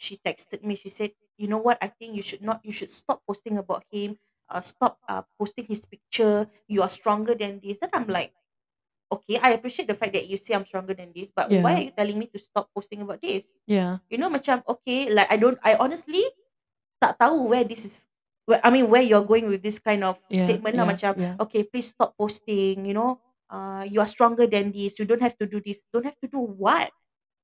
[0.00, 0.74] she texted me.
[0.74, 1.76] She said, "You know what?
[1.84, 2.64] I think you should not.
[2.64, 4.16] You should stop posting about him.
[4.48, 6.48] Uh, stop uh, posting his picture.
[6.64, 8.32] You are stronger than this." Then I'm like,
[9.12, 11.76] okay, I appreciate the fact that you say I'm stronger than this, but why Yeah.
[11.78, 13.54] are you telling me to stop posting about this?
[13.68, 14.02] Yeah.
[14.10, 16.24] You know, macam okay, like I don't, I honestly
[16.98, 17.96] tak tahu where this is.
[18.44, 20.44] Where, I mean, where you're going with this kind of Yeah.
[20.44, 20.92] statement lah, Yeah.
[20.92, 21.34] macam Yeah.
[21.40, 22.84] okay, please stop posting.
[22.84, 23.10] You know,
[23.48, 25.00] uh, you are stronger than this.
[25.00, 25.88] You don't have to do this.
[25.88, 26.92] Don't have to do what?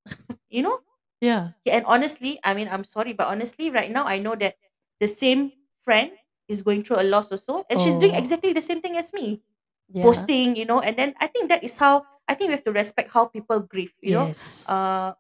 [0.53, 0.81] you know.
[1.21, 1.57] Yeah.
[1.61, 4.57] Okay, and honestly, I mean, I'm sorry, but honestly, right now, I know that
[5.01, 6.13] the same friend
[6.49, 8.21] is going through a loss also, and she's doing Oh.
[8.21, 9.41] exactly the same thing as me
[9.89, 10.05] Yeah.
[10.09, 12.73] posting, you know, and then I think that is how I think we have to
[12.73, 14.31] respect how people grieve, you know.
[14.33, 14.65] Yes.
[14.69, 15.13] Uh,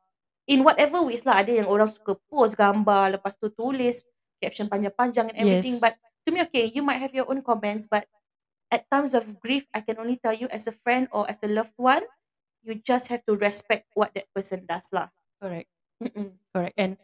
[0.46, 4.00] in whatever ways lah, ada yang orang suka post gambar, lepas tu tulis
[4.40, 5.76] caption panjang-panjang and everything.
[5.76, 5.84] Yes.
[5.84, 5.94] But
[6.26, 8.08] to me, okay, you might have your own comments, but
[8.72, 11.48] at times of grief, I can only tell you as a friend or as a
[11.48, 12.02] loved one,
[12.62, 15.08] you just have to respect what that person does lah.
[15.40, 15.68] Correct.
[16.00, 16.32] Mm-mm.
[16.52, 16.76] Correct.
[16.76, 16.96] And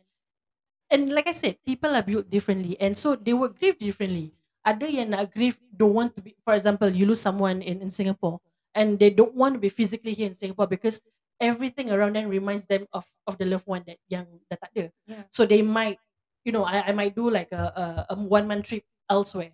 [0.89, 4.33] and like I said, people are built differently, and so they will grieve differently.
[4.67, 6.37] Ada yang nak grieve don't want to be.
[6.45, 8.39] For example, you lose someone in in Singapore,
[8.77, 11.01] and they don't want to be physically here in Singapore because
[11.41, 14.87] everything around them reminds them of of the loved one that yang dah tak ada.
[15.05, 15.25] Yeah.
[15.29, 16.01] So they might,
[16.47, 19.51] you know, I I might do like a a, a one month trip elsewhere,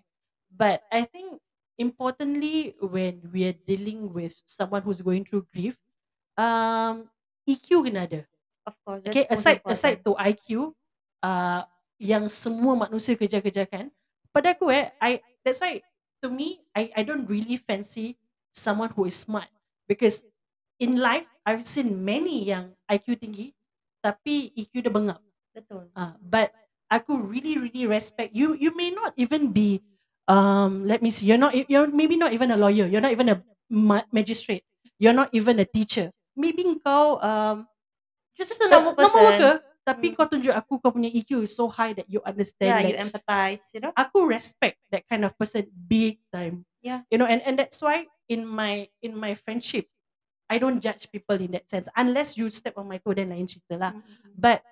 [0.53, 1.41] but I think
[1.81, 5.81] importantly when we are dealing with someone who's going through grief,
[6.37, 7.09] um,
[7.49, 8.29] EQ kena ada.
[8.69, 9.73] Of course, Okay, aside important.
[9.73, 10.77] aside to IQ,
[11.25, 11.65] uh,
[11.97, 13.89] yang semua manusia kejar-kejarkan,
[14.31, 15.81] pada aku eh, I that's why
[16.21, 18.21] to me, I I don't really fancy
[18.53, 19.49] someone who is smart
[19.89, 20.23] because
[20.77, 23.57] in life I've seen many yang IQ tinggi
[24.05, 25.19] tapi EQ dia bengap.
[25.57, 25.91] Betul.
[25.97, 26.55] Uh, but
[26.93, 28.53] aku really really respect you.
[28.53, 29.81] You may not even be
[30.29, 31.25] um let me see.
[31.25, 32.85] You're not you're maybe not even a lawyer.
[32.85, 33.41] You're not even a
[33.73, 34.63] ma- magistrate.
[35.01, 36.13] You're not even a teacher.
[36.37, 37.65] Maybe kau um
[38.37, 39.25] just, Just a normal normal person.
[39.25, 39.55] worker.
[39.83, 40.17] Tapi Hmm.
[40.17, 43.03] kau tunjuk aku kau punya EQ is so high that you understand Yeah, like you
[43.03, 43.91] empathize, you know.
[43.99, 46.63] aku respect that kind of person big time.
[46.87, 47.03] Yeah.
[47.11, 49.91] You know, and and that's why in my in my friendship,
[50.47, 53.51] I don't judge people in that sense unless you step on my toe then lain
[53.51, 53.91] cerita lah.
[53.91, 54.39] Mm-mm.
[54.39, 54.63] But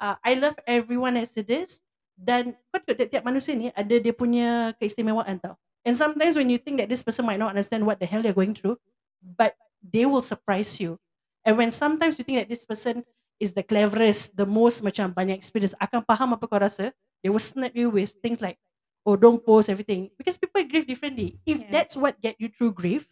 [0.00, 1.84] uh, I love everyone as it is
[2.16, 5.54] dan kau tengok tiap-tiap manusia ni ada dia punya keistimewaan tau.
[5.84, 8.36] And sometimes when you think that this person might not understand what the hell they're
[8.36, 8.76] going through,
[9.20, 11.00] but they will surprise you.
[11.40, 13.00] And when sometimes you think that this person
[13.40, 16.92] is the cleverest, the most macam banyak experience, akan faham apa kau rasa,
[17.24, 18.60] they will snap you with things like,
[19.08, 20.12] oh don't post everything.
[20.20, 21.40] Because people grieve differently.
[21.48, 21.72] If Yeah.
[21.80, 23.08] that's what get you through grief,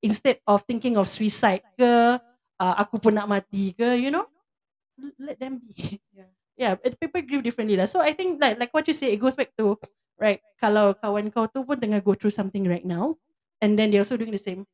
[0.00, 1.92] instead of thinking of suicide ke,
[2.56, 4.24] uh, aku pun nak mati ke, you know,
[5.18, 6.00] let them be.
[6.12, 6.30] Yeah.
[6.60, 7.88] Yeah, people grieve differently lah.
[7.88, 9.80] So I think like like what you say, it goes back to
[10.20, 10.44] right.
[10.60, 13.16] Kalau kawan kau tu pun tengah go through something right now,
[13.64, 14.68] and then they're also doing the same.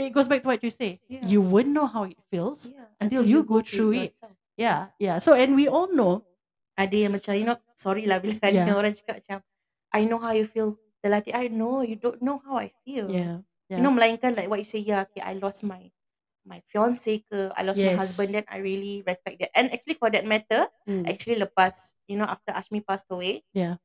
[0.00, 1.04] It goes back to what you say.
[1.04, 1.20] Yeah.
[1.28, 4.08] You won't know how it feels Yeah, until you go through it.
[4.08, 4.32] yourself.
[4.56, 5.20] Yeah, yeah.
[5.20, 6.24] So and we all know.
[6.80, 8.72] Ada yang macam you know, sorry lah bila ada Yeah.
[8.72, 9.38] orang cakap macam
[9.92, 10.80] I know how you feel.
[11.04, 13.12] Hati I know you don't know how I feel.
[13.12, 13.76] Yeah, yeah.
[13.76, 15.92] You know melainkan like what you say yeah, okay I lost my
[16.46, 17.98] my fiance ke, I lost my Yes.
[17.98, 19.50] husband then I really respect that.
[19.52, 23.82] And actually for that matter, Mm, actually lepas you know after Ashmi passed away, yeah.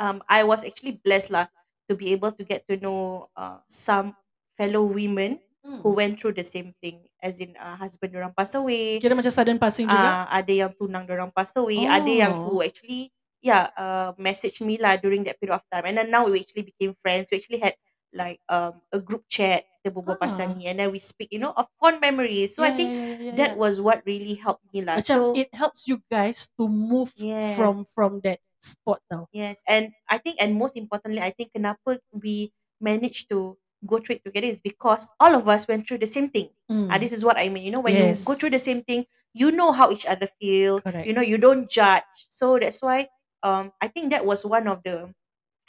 [0.00, 1.46] um I was actually blessed lah
[1.88, 4.16] to be able to get to know uh, some
[4.56, 5.38] fellow women
[5.84, 5.98] who Mm.
[5.98, 9.60] went through the same thing as in uh, husband orang pass away Kira macam sudden
[9.60, 10.24] passing juga.
[10.24, 12.42] uh, ada yang tunang orang pass away ada yang Oh.
[12.48, 13.12] who actually
[13.44, 16.64] yeah uh, message me lah during that period of time and then now we actually
[16.64, 17.76] became friends we actually had
[18.16, 20.54] like um a group chat kita berbual pasal Ah.
[20.56, 22.96] ni and then we speak you know of fond memories so I Yeah, think yeah,
[22.96, 23.60] yeah, yeah, that yeah.
[23.60, 27.12] was what really helped me lah Macam so it helps you guys to move
[27.54, 27.92] from Yes.
[27.94, 29.30] from that spot tau.
[29.30, 32.50] Yes, and I think, and most importantly, I think kenapa we
[32.82, 33.54] managed to
[33.86, 36.50] go through it together is because all of us went through the same thing.
[36.90, 36.98] Ah, Mm.
[36.98, 37.62] this is what I mean.
[37.62, 40.82] You know, when you go through the same thing, you know how each other feel.
[40.82, 41.06] Correct.
[41.06, 42.26] You know, you don't judge.
[42.32, 43.06] So that's why,
[43.46, 45.14] um, I think that was one of the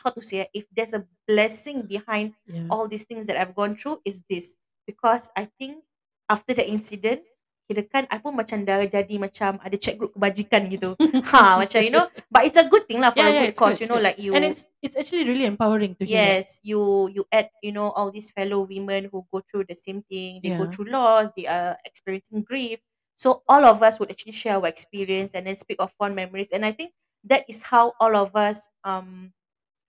[0.04, 2.68] how to say if there's a blessing behind Yeah.
[2.70, 5.84] all these things that I've gone through is this because I think
[6.30, 7.24] after the incident
[7.68, 10.96] kirakan I pun macam dah jadi macam ada chat group kebajikan gitu.
[11.32, 13.60] ha, macam you know, but it's a good thing lah for yeah, a yeah, good
[13.60, 14.08] cause, good, you know, good.
[14.08, 16.40] like you and it's it's actually really empowering to hear that.
[16.40, 20.00] yes, you you add, you know, all these fellow women who go through the same
[20.08, 20.40] thing.
[20.40, 22.80] They go through loss, they are experiencing grief.
[23.20, 26.56] So all of us would actually share our experience and then speak of fond memories.
[26.56, 26.96] And I think
[27.28, 29.36] that is how all of us um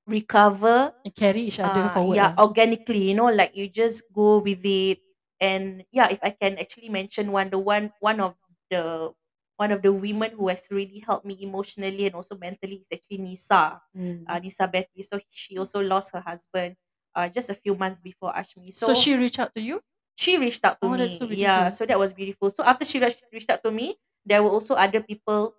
[0.09, 2.17] recover And carry each other uh, forward.
[2.17, 2.45] yeah lah.
[2.45, 4.99] organically you know like you just go with it
[5.41, 8.35] and yeah if i can actually mention one the one one of
[8.71, 9.13] the
[9.59, 13.19] one of the women who has really helped me emotionally and also mentally is actually
[13.23, 14.25] nisa Mm.
[14.27, 16.75] uh, nisa betty so she also lost her husband
[17.15, 19.81] uh, just a few months before ashmi so, so, she reached out to you?
[20.17, 21.71] she reached out to Oh, me that's so yeah beautiful.
[21.71, 23.95] so that was beautiful so after she reached, reached out to me
[24.27, 25.55] there were also other people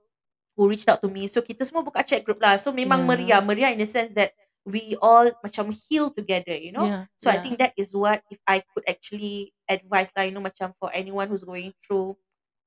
[0.59, 3.07] who reached out to me so kita semua buka chat group lah so memang Yeah.
[3.07, 4.35] meriah meriah in the sense that
[4.67, 7.05] we all macam heal together you know Yeah.
[7.15, 10.71] so I think that is what if I could actually advise lah, you know, macam
[10.75, 12.15] for anyone who's going through,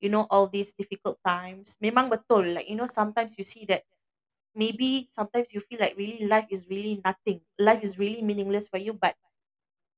[0.00, 1.76] you know, all these difficult times.
[1.82, 3.84] Memang betul, like you know, sometimes you see that
[4.54, 7.40] maybe sometimes you feel like really life is really nothing.
[7.58, 8.94] Life is really meaningless for you.
[8.94, 9.16] But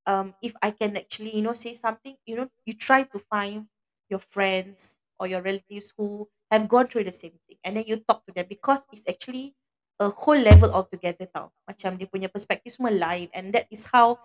[0.07, 3.67] um, if I can actually, you know, say something, you know, you try to find
[4.11, 7.99] your friends or your relatives who have gone through the same thing, and then you
[8.07, 9.53] talk to them because it's actually
[9.99, 11.51] a whole level altogether tau.
[11.67, 14.19] Macam dia punya perspektif semua lain, and that is how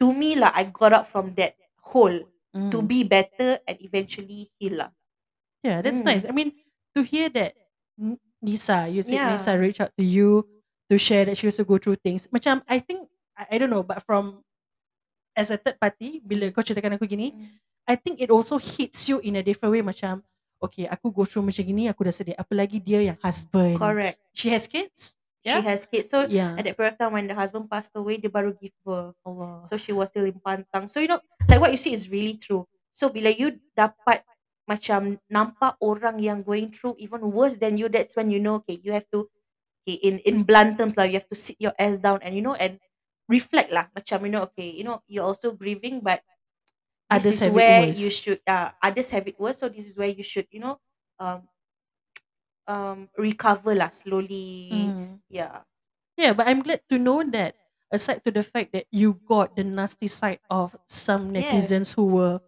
[0.00, 2.24] to me lah, I got out from that hole
[2.56, 2.88] to Mm.
[2.88, 4.90] be better and eventually heal lah.
[5.60, 6.24] Yeah, that's nice.
[6.24, 6.30] Mm.
[6.30, 6.50] I mean,
[6.96, 7.52] to hear that
[8.40, 9.60] Nisa, you said Nisa Yeah.
[9.60, 10.44] reached out to you
[10.88, 12.28] to share that she also go through things.
[12.32, 14.40] Macam I think I, I don't know, but from
[15.36, 17.60] as a third party, bila kau ceritakan aku gini, Mm.
[17.86, 19.84] I think it also hits you in a different way.
[19.84, 20.24] Macam,
[20.66, 22.36] okay, aku go through macam gini, aku dah sedih.
[22.36, 23.78] Apalagi dia yang husband.
[23.78, 24.18] Correct.
[24.34, 25.14] She has kids.
[25.46, 25.62] She Yeah?
[25.62, 26.10] has kids.
[26.10, 26.58] So Yeah.
[26.58, 29.14] at that period of time when the husband passed away, dia baru give birth.
[29.22, 29.62] Allah.
[29.62, 30.90] So she was still in pantang.
[30.90, 32.66] So you know, like what you see is really true.
[32.90, 34.26] So bila you dapat
[34.66, 38.82] macam nampak orang yang going through even worse than you, that's when you know, okay,
[38.82, 39.30] you have to,
[39.86, 42.42] okay, in in blunt terms lah, you have to sit your ass down and you
[42.42, 42.82] know and
[43.30, 43.86] reflect lah.
[43.94, 46.26] Macam you know, okay, you know, you're also grieving, but
[47.10, 47.98] this Others is have it where worse.
[47.98, 48.40] you should.
[48.46, 50.78] Uh, others have it worse, so this is where you should, you know,
[51.18, 51.46] um,
[52.68, 54.70] um, recover lah slowly.
[54.72, 55.20] Mm.
[55.30, 55.62] Yeah.
[56.16, 57.54] Yeah, but I'm glad to know that
[57.92, 61.96] aside to the fact that you got the nasty side of some netizens Yes.
[61.96, 62.40] who were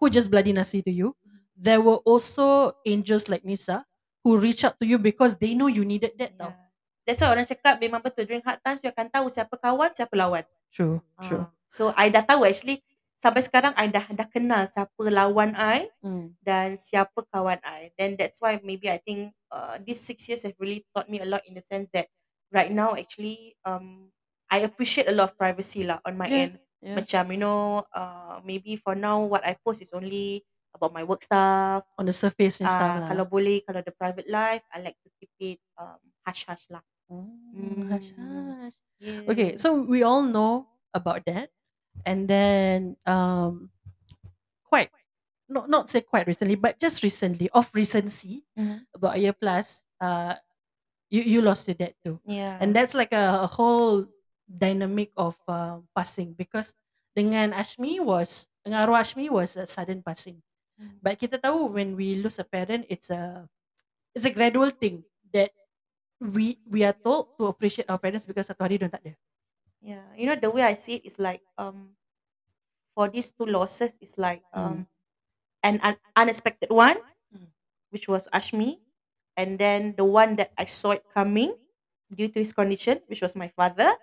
[0.00, 1.16] who just bloody nasty to you,
[1.56, 3.84] there were also angels like Nisa
[4.24, 6.54] who reach out to you because they know you needed that now.
[6.54, 6.62] Yeah.
[7.04, 10.14] That's why orang cakap memang betul during hard times you akan tahu siapa kawan, siapa
[10.16, 10.44] lawan.
[10.72, 11.44] True, true.
[11.44, 12.80] Ah, so I dah tahu actually
[13.14, 16.36] sampai sekarang I dah dah kenal siapa lawan I Mm.
[16.44, 17.94] dan siapa kawan I.
[17.96, 21.28] Then that's why maybe I think uh, these six years have really taught me a
[21.28, 22.10] lot in the sense that
[22.52, 24.12] right now actually um
[24.52, 26.52] I appreciate a lot of privacy lah on my Yeah, end.
[26.84, 26.96] yeah.
[27.00, 30.44] Macam you know uh, maybe for now what I post is only
[30.76, 31.86] about my work stuff.
[31.96, 33.08] On the surface and stuff Ah, lah.
[33.08, 35.98] kalau boleh kalau the private life I like to keep it um,
[36.28, 36.84] hush hush lah.
[37.88, 38.18] Hush, Mm.
[38.18, 38.76] hush.
[38.98, 39.24] Yeah.
[39.30, 41.50] Okay, so we all know about that,
[42.02, 43.70] and then um,
[44.66, 44.90] quite
[45.46, 48.82] not not say quite recently, but just recently, of recency, Mhm.
[48.96, 50.34] about a year plus, uh,
[51.12, 52.58] you you lost your dad too, Yeah.
[52.58, 54.08] and that's like a, a whole
[54.44, 56.74] dynamic of uh, passing because
[57.14, 60.40] dengan Ashmi was dengan arwah Ashmi was a sudden passing,
[60.74, 60.98] Mm.
[60.98, 63.46] but kita tahu when we lose a parent, it's a
[64.16, 65.54] it's a gradual thing that
[66.18, 69.14] we we are told to appreciate our parents because satu hari diorang tak ada.
[69.84, 71.94] Yeah, you know the way I see it is like um
[72.94, 74.86] for these two losses is like um
[75.64, 76.98] an, un- unexpected one,
[77.34, 77.48] Mm.
[77.90, 78.78] which was Ashmi,
[79.38, 81.54] and then the one that I saw it coming
[82.14, 83.94] due to his condition, which was my father,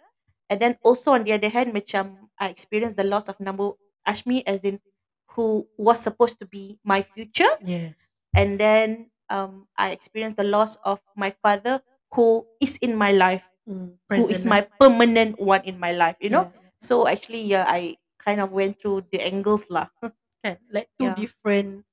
[0.50, 3.72] and then also on the other hand, macam I experienced the loss of number
[4.08, 4.82] Ashmi as in
[5.36, 8.12] who was supposed to be my future, Yes.
[8.36, 11.84] and then um I experienced the loss of my father
[12.16, 16.30] who is in my life, Mm, who is my permanent one in my life, you
[16.34, 16.50] know.
[16.50, 16.70] Yeah.
[16.82, 19.88] So actually, yeah, I kind of went through the angles lah.
[20.44, 21.14] Kan, like two Yeah.
[21.14, 21.86] different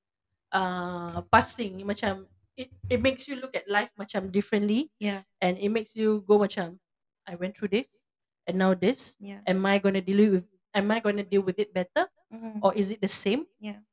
[0.52, 2.24] uh passing macam
[2.56, 6.40] it it makes you look at life macam differently yeah, and it makes you go
[6.40, 6.80] macam
[7.28, 8.08] I went through this
[8.48, 11.44] and now this yeah, am I going to deal with am I going to deal
[11.44, 12.64] with it better Mhm.
[12.64, 13.84] or is it the same yeah,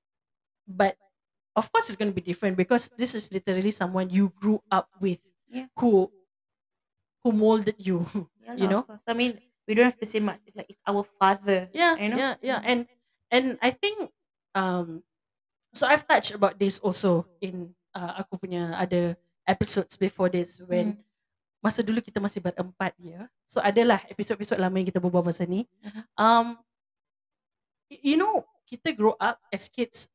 [0.68, 0.98] but
[1.56, 4.90] of course it's going to be different because this is literally someone you grew up
[5.02, 5.68] with Yeah.
[5.80, 6.12] who
[7.26, 8.06] who molded you
[8.46, 8.54] yeah.
[8.54, 9.02] you lah, know.
[9.10, 10.38] I mean, we don't have to say much.
[10.46, 11.74] It's like it's our father.
[11.74, 12.18] yeah you know.
[12.22, 12.86] yeah yeah and
[13.34, 14.14] and i think
[14.54, 15.02] um
[15.74, 19.18] so i've touched about this also in uh, aku punya other
[19.50, 21.02] episodes before this when Mm.
[21.66, 25.66] masa dulu kita masih berempat ya so adalah episod-episod lama yang kita berbual pasal ni
[25.82, 26.02] Mhm.
[26.14, 26.48] um
[27.90, 30.06] you know kita grow up as kids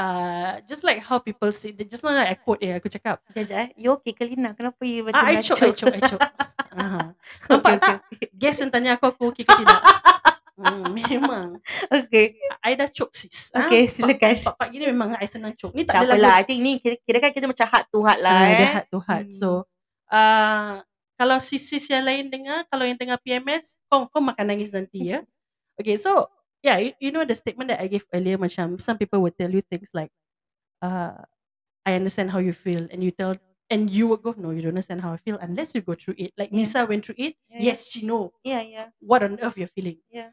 [0.00, 3.68] uh, just like how people say, just now I quote eh, aku cakap, sekejap, eh.
[3.78, 4.50] You okay ke Lina?
[4.52, 6.20] Kenapa you macam ah, I choke, I choke, I choke.
[6.74, 7.08] Uh,
[7.44, 7.98] Okay, nampak okay, tak?
[8.06, 8.26] okay.
[8.32, 9.80] Guess yang tanya aku, aku okay ke tidak?
[10.54, 11.58] Hmm, memang.
[12.04, 12.38] Okay.
[12.60, 13.50] I dah choke sis.
[13.50, 14.32] Ah, Okay, part- silakan.
[14.40, 15.72] Part-part gini memang I senang choke.
[15.72, 16.20] Ni tak, Tak ada lagu.
[16.20, 16.34] apalah.
[16.36, 18.70] I think ni kira, kira kan kita macam heart to heart lah Ah, eh.
[18.72, 19.26] heart to heart.
[19.26, 19.34] Hmm.
[19.34, 19.48] So,
[20.08, 20.78] uh,
[21.14, 25.22] kalau sis-sis yang lain dengar, kalau yang tengah PMS, confirm akan nangis nanti ya.
[25.74, 26.30] Okay, so,
[26.62, 29.50] yeah, you, you know the statement that I gave earlier, macam some people will tell
[29.50, 30.14] you things like,
[30.78, 31.18] uh,
[31.82, 33.34] I understand how you feel, and you tell,
[33.70, 36.16] and you would go, no, you don't understand how I feel unless you go through
[36.18, 36.32] it.
[36.36, 36.58] Like Yeah.
[36.64, 38.88] Nisa went through it, Yeah, yes, she know Yeah, yeah.
[39.00, 39.98] what on earth you're feeling.
[40.12, 40.30] Yeah.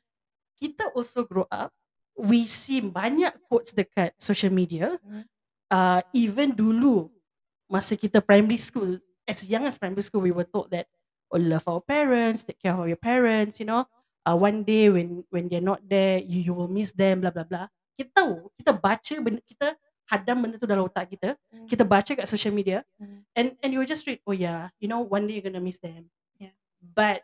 [0.62, 1.74] Kita also grow up,
[2.18, 5.26] we see banyak quotes dekat social media, Hmm.
[5.74, 7.10] uh, even dulu
[7.72, 10.86] masa kita primary school, as young as primary school, we were told that
[11.32, 13.88] oh, love our parents, take care of your parents, you know.
[14.28, 17.48] Uh, one day when when they're not there, you you will miss them, blah blah
[17.48, 17.66] blah.
[17.98, 19.74] Kita tahu, kita baca benda, kita
[20.12, 21.64] hadam benda tu dalam otak kita, Hmm.
[21.72, 23.24] kita baca kat social media, Hmm.
[23.32, 26.12] and and you just read, oh yeah, you know, one day you're gonna miss them.
[26.36, 26.52] Yeah.
[26.84, 27.24] But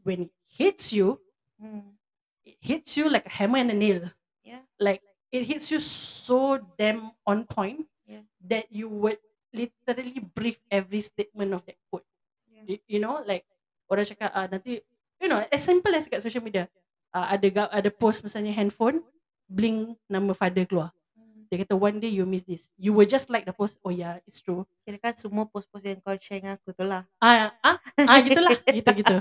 [0.00, 1.20] when it hits you,
[1.60, 2.00] Hmm.
[2.42, 4.08] it hits you like a hammer and a nail.
[4.40, 4.64] Yeah.
[4.80, 8.24] Like it hits you so damn on point Yeah.
[8.48, 9.20] that you would
[9.52, 12.08] literally brief every statement of that quote.
[12.48, 12.64] Yeah.
[12.64, 13.44] You, you know, like
[13.92, 14.80] orang cakap ah nanti,
[15.20, 16.66] you know, as simple as kat social media,
[17.12, 19.04] uh, ada ada post misalnya handphone,
[19.46, 20.90] bling nama father keluar.
[21.50, 22.68] Dia kata one day you miss this.
[22.76, 23.78] You will just like the post.
[23.84, 24.64] Oh yeah, it's true.
[24.82, 27.04] Kira kan semua post-post yang kau share dengan aku tu lah.
[27.18, 29.16] Ah ah ah gitulah, gitu gitu.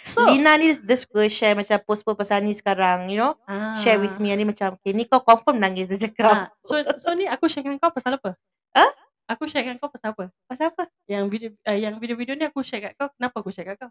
[0.00, 3.36] so Lina ni dia suka share macam post-post pasal ni sekarang, you know.
[3.44, 4.32] ah, Share with me.
[4.32, 6.26] Ni macam, okay, ni kau confirm nangis dia cakap.
[6.32, 8.34] Ah, so so ni aku share dengan kau pasal apa?
[8.72, 8.90] Ah?
[9.30, 10.32] Aku share dengan kau pasal apa?
[10.48, 10.90] Pasal apa?
[11.06, 13.08] Yang video uh, yang video-video ni aku share kat kau.
[13.14, 13.90] Kenapa aku share kat kau?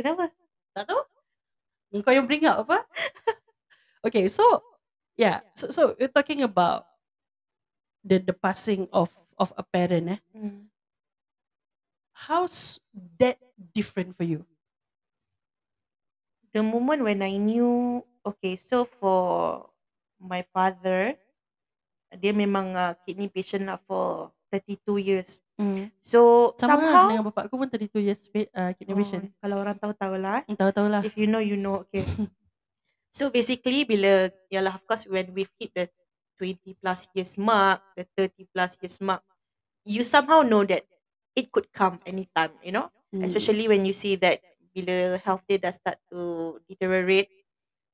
[0.00, 0.30] Kenapa?
[0.74, 1.00] Tak tahu.
[2.02, 2.82] Kau yang bring up apa?
[4.06, 4.42] okay, so
[5.16, 6.86] yeah, so so we're talking about
[8.04, 10.20] the the passing of of a parent eh.
[10.34, 10.70] Hmm.
[12.14, 12.78] How's
[13.18, 13.42] that
[13.74, 14.46] different for you?
[16.54, 19.66] The moment when I knew, okay, so for
[20.22, 21.18] my father,
[22.14, 25.42] dia memang uh, kidney patient lah for 32 years.
[25.58, 25.90] Hmm.
[25.98, 28.22] So Sama somehow, dengan bapak aku pun 32 years
[28.54, 29.24] uh, kidney oh, patient.
[29.42, 30.46] kalau orang tahu-tahu lah.
[30.46, 30.54] eh.
[30.54, 31.02] Tahu-tahu lah.
[31.02, 31.82] If you know, you know.
[31.90, 32.06] Okay.
[33.14, 35.86] so basically, bila, yalah, of course, when we've hit the
[36.42, 39.22] 20 plus years mark, the 30 plus years mark,
[39.86, 40.82] you somehow know that
[41.38, 42.90] it could come anytime, you know?
[43.14, 43.22] Hmm.
[43.22, 44.42] Especially when you see that
[44.74, 47.30] bila health dia dah start to deteriorate.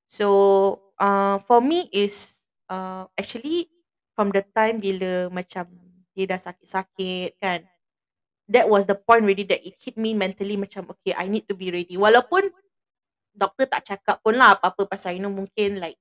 [0.08, 3.68] So, uh, for me is uh, actually
[4.16, 5.68] from the time bila macam
[6.16, 7.68] dia dah sakit-sakit kan,
[8.48, 11.54] that was the point really that it hit me mentally macam okay I need to
[11.54, 12.50] be ready walaupun
[13.40, 15.96] doktor tak cakap pun lah apa-apa pasal you know mungkin like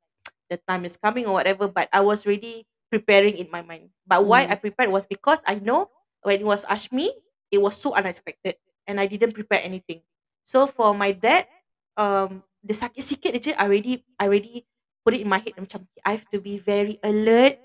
[0.51, 4.27] the time is coming or whatever but I was really preparing in my mind but
[4.27, 4.51] why Hmm.
[4.51, 5.87] I prepared was because I know
[6.27, 7.07] when it was Ashmi
[7.47, 10.03] it was so unexpected and I didn't prepare anything
[10.43, 11.47] so for my dad
[11.95, 14.67] um the sakit sikit je I already I already
[15.07, 17.55] put it in my head macam I have to be very alert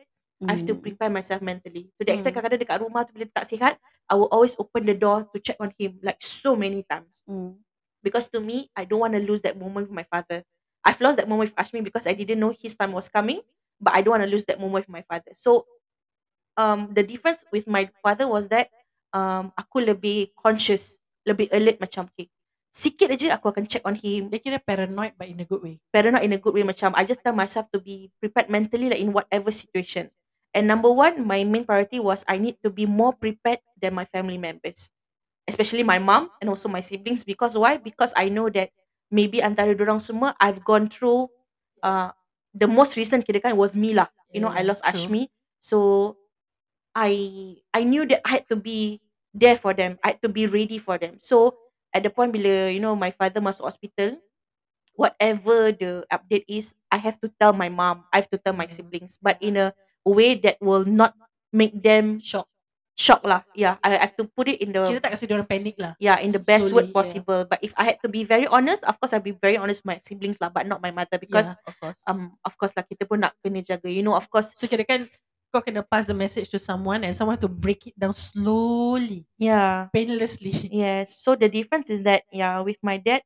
[0.44, 0.84] I have to Hmm.
[0.84, 1.88] prepare myself mentally.
[1.96, 2.44] To the extent Hmm.
[2.44, 5.56] kadang-kadang dekat rumah tu bila tak sihat, I will always open the door to check
[5.56, 7.24] on him like so many times.
[7.24, 7.56] Hmm.
[8.04, 10.44] Because to me, I don't want to lose that moment with my father.
[10.84, 13.40] I've lost that moment with Ashmi because I didn't know his time was coming,
[13.80, 15.32] but I don't want to lose that moment with my father.
[15.32, 15.64] So,
[16.60, 18.68] um, the difference with my father was that
[19.16, 22.28] um, aku lebih conscious, lebih alert macam okay.
[22.74, 24.28] Sikit aja aku akan check on him.
[24.28, 25.78] Dia kira paranoid but in a good way.
[25.94, 28.98] Paranoid in a good way macam I just tell myself to be prepared mentally like
[28.98, 30.10] in whatever situation.
[30.54, 34.06] And number one, my main priority was I need to be more prepared than my
[34.06, 34.90] family members.
[35.44, 37.76] Especially my mom and also my siblings because why?
[37.76, 38.70] Because I know that
[39.12, 41.28] maybe antara dorang semua I've gone through
[41.84, 42.10] uh,
[42.56, 44.08] the most recent kira was me lah.
[44.32, 44.96] You know, I lost true.
[45.04, 45.28] Ashmi.
[45.60, 46.16] So
[46.94, 47.12] I
[47.74, 49.00] I knew that I had to be
[49.34, 49.98] there for them.
[50.04, 51.18] I had to be ready for them.
[51.20, 51.56] So
[51.94, 54.18] at the point bila you know my father masuk hospital,
[54.94, 58.04] whatever the update is, I have to tell my mom.
[58.12, 58.74] I have to tell my Mhm.
[58.74, 59.74] siblings, but in a
[60.06, 61.14] way that will not
[61.52, 62.46] make them Shock.
[62.94, 63.42] Shock lah.
[63.58, 65.98] Yeah, I have to put it in Kita the tak kasi diorang panic lah.
[65.98, 66.96] yeah in the best slowly, word yeah.
[66.96, 67.40] possible.
[67.46, 69.94] But if I had to be very honest, of course I'll be very honest with
[69.94, 72.00] my siblings lah, but not my mother because yeah, of course.
[72.06, 73.90] um of course lah kita pun nak kena jaga.
[73.90, 74.54] You know, of course.
[74.54, 75.10] So kira kan
[75.54, 79.26] kau kena pass the message to someone and someone have to break it down slowly,
[79.38, 79.86] Yeah.
[79.94, 80.50] painlessly.
[80.70, 81.14] Yes.
[81.14, 83.22] So the difference is that yeah, with my dad,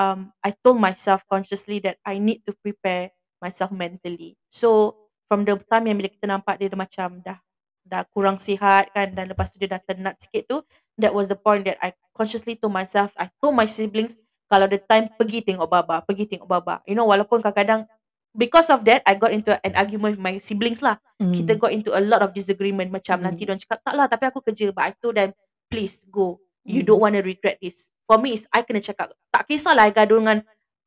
[0.00, 4.36] um, I told myself consciously that I need to prepare myself mentally.
[4.48, 4.96] So
[5.28, 7.36] from the time yang bila kita nampak dia dah macam dah
[7.88, 10.56] dah kurang sihat kan dan lepas tu dia dah tenat sikit tu,
[11.00, 14.80] that was the point that I consciously told myself, I told my siblings kalau the
[14.80, 16.84] time pergi tengok baba, pergi tengok baba.
[16.84, 17.88] You know walaupun kadang-kadang
[18.36, 21.00] because of that I got into an argument with my siblings lah.
[21.18, 21.60] Kita Mm.
[21.60, 23.46] got into a lot of disagreement macam nanti Mm.
[23.48, 25.32] diorang cakap tak lah tapi aku kerja but I told them
[25.72, 26.40] please go.
[26.64, 26.88] You Mm.
[26.88, 27.92] don't want to regret this.
[28.08, 30.40] For me is I kena cakap tak kisahlah I gaduh dengan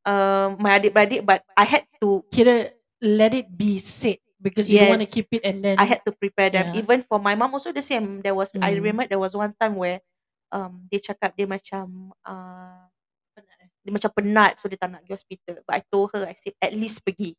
[0.05, 4.89] uh, my adik-beradik but I had to Kira let it be said because you don't
[4.91, 5.13] want to Yes.
[5.13, 6.73] keep it and then I had to prepare them.
[6.73, 6.81] Yeah.
[6.81, 8.19] Even for my mom also the same.
[8.25, 8.77] There was I Mm.
[8.81, 10.01] remember there was one time where
[10.51, 12.83] um dia cakap dia macam uh,
[13.81, 15.55] dia macam penat so dia tak nak pergi hospital.
[15.63, 17.37] But I told her I said at least pergi.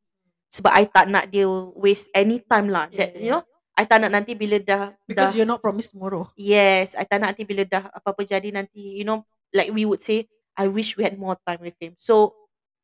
[0.53, 2.87] Sebab I tak nak dia waste any time lah.
[2.93, 3.33] Yeah, That you yeah.
[3.39, 3.43] know
[3.73, 6.29] I tak nak nanti bila dah because dah you're not promised tomorrow.
[6.37, 9.25] Yes, I tak nak nanti bila dah apa-apa jadi nanti, you know,
[9.57, 11.97] like we would say, I wish we had more time with him.
[11.97, 12.37] So,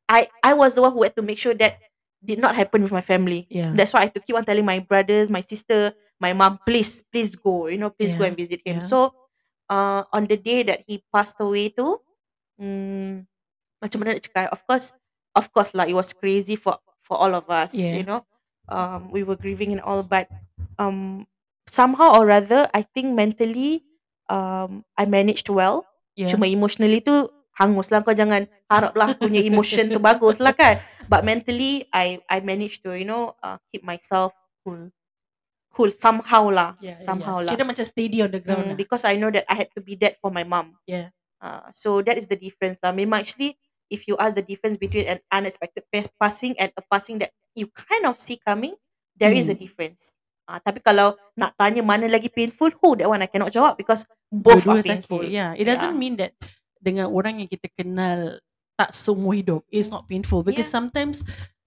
[0.09, 1.77] I I was the one who had to make sure that
[2.23, 3.47] did not happen with my family.
[3.49, 3.71] Yeah.
[3.73, 7.35] That's why I to keep on telling my brothers, my sister, my mom, please, please
[7.35, 8.83] go, you know, please go Yeah, and visit him.
[8.83, 8.87] yeah.
[8.87, 9.13] So,
[9.71, 11.95] uh, on the day that he passed away tu,
[12.59, 13.23] mm,
[13.79, 14.91] macam mana nak cakap, of course,
[15.35, 18.03] of course lah, it was crazy for for all of us, Yeah.
[18.03, 18.27] you know.
[18.69, 20.29] Um, we were grieving and all, but
[20.77, 21.25] um,
[21.65, 23.81] somehow or rather, I think mentally,
[24.29, 25.87] um, I managed well.
[26.13, 26.29] Yeah.
[26.29, 30.79] Cuma emotionally tu hangus lah kau jangan haraplah aku punya emotion tu bagus lah kan.
[31.05, 34.31] But mentally, I I managed to you know uh, keep myself
[34.63, 34.89] cool.
[35.69, 37.45] cool somehow lah, Yeah, somehow yeah.
[37.45, 37.51] lah.
[37.53, 38.77] Kira macam steady on the ground Mm, lah.
[38.77, 40.73] because I know that I had to be that for my mom.
[40.89, 41.13] Yeah.
[41.37, 42.89] Uh, so that is the difference lah.
[42.89, 43.53] Memang actually,
[43.87, 47.69] if you ask the difference between an unexpected pa- passing and a passing that you
[47.69, 48.73] kind of see coming,
[49.13, 49.61] there is a Hmm.
[49.61, 50.17] difference.
[50.49, 54.09] Uh, tapi kalau nak tanya mana lagi painful, who that one I cannot jawab because
[54.27, 55.21] both are Dua-dua painful.
[55.21, 55.29] sakit.
[55.31, 55.53] Yeah.
[55.53, 56.01] It doesn't Yeah.
[56.01, 56.33] mean that
[56.79, 58.39] dengan orang yang kita kenal
[58.79, 60.77] tak seumur hidup is not painful because Yeah.
[60.79, 61.21] sometimes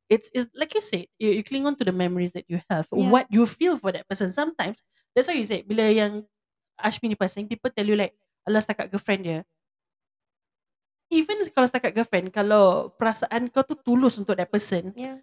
[0.08, 2.88] it's, it's like you said you, you cling on to the memories that you have
[2.90, 3.12] Yeah.
[3.12, 4.80] what you feel for that person sometimes
[5.12, 6.24] that's why you say bila yang
[6.80, 8.16] Ashmi ni passing people tell you like
[8.48, 9.38] alah setakat girlfriend dia
[11.12, 15.20] even kalau setakat girlfriend kalau perasaan kau tu tulus untuk that person Yeah.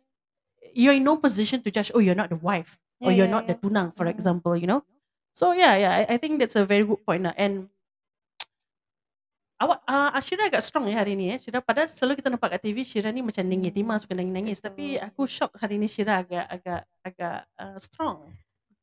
[0.77, 3.35] you're in no position to judge oh you're not the wife or Yeah, you're yeah,
[3.41, 3.61] not the yeah.
[3.65, 4.13] tunang for Mm.
[4.13, 4.85] example you know
[5.33, 7.65] so yeah yeah I, I think that's a very good point lah and
[9.59, 12.61] awak uh, Ashira agak strong ya hari ni eh Shira padahal selalu kita nampak kat
[12.63, 15.05] TV Shira ni macam timah Hmm, suka nangis-nangis tapi betul.
[15.07, 18.31] aku shock hari ni Shira agak agak agak uh, strong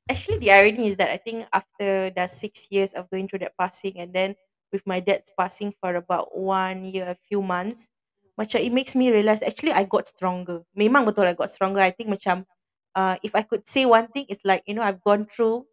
[0.07, 3.59] Actually, the irony is that I think after the six years of going through that
[3.59, 4.39] passing and then
[4.71, 7.91] with my dad's passing for about one year, a few months,
[8.39, 10.63] macam it makes me realize actually I got stronger.
[10.79, 11.83] Memang betul I got stronger.
[11.83, 12.47] I think macam
[12.95, 15.67] uh, if I could say one thing, it's like you know I've gone through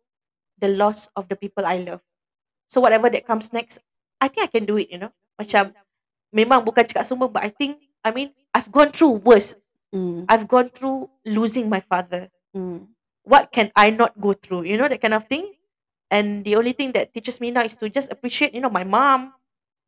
[0.58, 2.01] the loss of the people I love.
[2.66, 3.86] So whatever that comes next,
[4.24, 4.88] I think I can do it.
[4.88, 5.76] You know, macam
[6.32, 9.59] memang bukan cakap semua, but I think I mean I've gone through worse.
[9.91, 10.24] mm.
[10.32, 12.32] I've gone through losing my father.
[12.55, 12.88] Mm.
[13.28, 14.63] What can I not go through?
[14.63, 15.51] You know that kind of thing.
[16.07, 18.86] And the only thing that teaches me now is to just appreciate, you know, my
[18.86, 19.34] mom,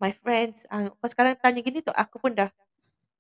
[0.02, 0.66] my friends.
[0.74, 2.50] Ah, kau sekarang tanya gini tu, aku pun dah,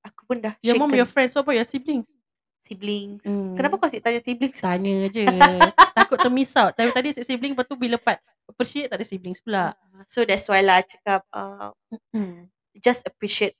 [0.01, 0.99] aku pun dah your mom shaken.
[1.05, 2.09] your friends what about your siblings
[2.65, 3.29] siblings.
[3.29, 3.53] Hmm.
[3.53, 4.57] Kenapa kau asyik tanya siblings?
[4.57, 5.21] tanya je
[6.01, 8.17] takut termiss out tadi tadi asyik sibling lepas tu bila part
[8.47, 9.73] appreciate tak ada siblings pula
[10.05, 11.71] So that's why lah cakap uh,
[12.11, 12.51] hmm.
[12.77, 13.55] just appreciate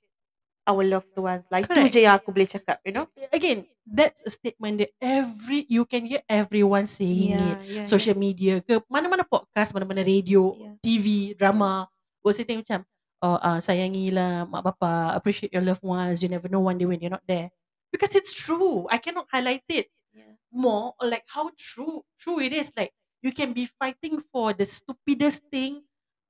[0.66, 1.46] our loved ones.
[1.46, 1.94] Itu Correct.
[1.94, 3.06] je yang aku boleh cakap, you know.
[3.30, 8.58] again that's a statement that every you can hear everyone saying it yeah, social media
[8.58, 10.74] ke mana-mana podcast mana-mana radio Yeah.
[10.82, 11.06] TV
[11.38, 11.86] drama
[12.26, 12.82] will say things macam
[13.22, 16.98] oh uh, sayangilah mak bapa appreciate your loved ones you never know one day when
[16.98, 17.54] you're not there
[17.94, 20.34] because it's true I cannot highlight it Yeah.
[20.50, 22.90] more like how true true it is like
[23.26, 25.82] you can be fighting for the stupidest thing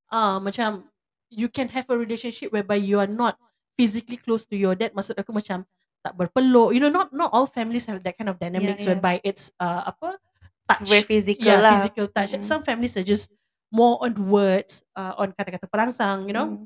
[0.08, 0.88] uh, macam
[1.28, 3.36] you can have a relationship whereby you are not
[3.76, 5.68] physically close to your dad maksud aku macam
[6.00, 8.96] tak berpeluk you know not not all families have that kind of dynamics yeah.
[8.96, 10.16] whereby it's uh, apa
[10.64, 11.72] touch Very physical yeah, lah.
[11.76, 12.42] physical touch Mm.
[12.46, 13.28] some families are just
[13.68, 16.64] more on words uh, on kata-kata perangsang you know Mm.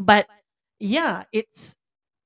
[0.00, 0.24] but
[0.80, 1.76] yeah it's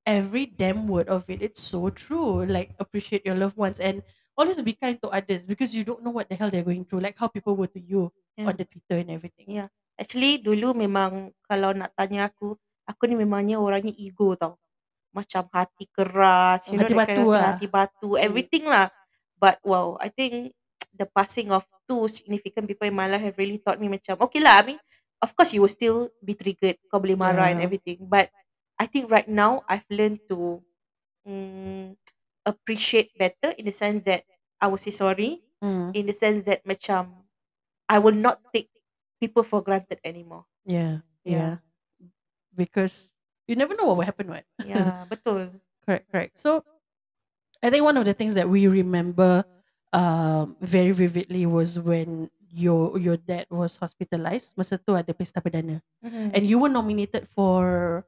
[0.05, 4.05] every damn word of it it's so true like appreciate your loved ones and
[4.35, 7.01] always be kind to others because you don't know what the hell they're going through
[7.03, 8.51] like how people were to you Yeah.
[8.51, 9.71] on the twitter and everything Yeah.
[9.95, 14.59] Actually dulu memang kalau nak tanya aku, aku ni memangnya orangnya ego tau.
[15.15, 17.43] Macam hati keras, you know, Hati kind batu lah.
[17.55, 18.91] hati batu, everything lah.
[19.39, 20.51] But wow, I think
[20.91, 24.43] the passing of two significant people in my life have really taught me macam, okay
[24.43, 24.81] lah, I mean,
[25.23, 27.67] of course you will still be triggered, kau boleh marah and Yeah.
[27.71, 28.03] everything.
[28.03, 28.35] But
[28.75, 30.59] I think right now, I've learned to
[31.27, 31.95] mm,
[32.47, 34.25] appreciate better in the sense that
[34.61, 37.25] I will say sorry, Mm, in the sense that macam,
[37.89, 38.69] I will not take
[39.17, 40.45] people for granted anymore.
[40.65, 41.57] yeah, yeah Yeah.
[42.55, 43.13] because
[43.49, 45.51] you never know what will happen what Yeah, betul.
[45.85, 46.65] correct correct so
[47.63, 49.45] i think one of the things that we remember
[49.93, 55.81] um very vividly was when your your dad was hospitalized masa tu ada pesta perdana
[56.05, 58.05] and you were nominated for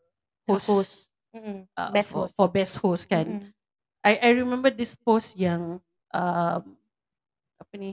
[0.48, 0.94] host, host.
[1.36, 1.64] Mm-mm.
[1.76, 2.34] uh, Best for, host.
[2.36, 3.55] for best host kan Mm-mm.
[4.06, 5.82] I I remember this post yang
[6.14, 6.62] um,
[7.58, 7.90] apa ni?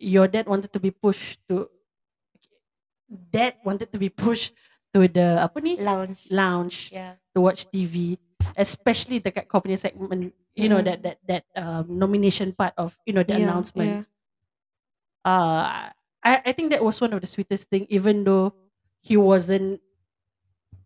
[0.00, 1.68] Your dad wanted to be pushed to
[3.10, 4.54] dad wanted to be pushed
[4.94, 5.76] to the apa ni?
[5.78, 6.30] Lounge.
[6.30, 7.14] Lounge Yeah.
[7.34, 8.18] to watch TV,
[8.58, 10.86] especially dekat kau punya segment, you know Mhm.
[10.86, 13.90] that that that um, nomination part of you know the Yeah, announcement.
[13.90, 14.04] yeah.
[15.24, 15.90] Uh,
[16.24, 18.52] I I think that was one of the sweetest thing, even though
[19.00, 19.80] he wasn't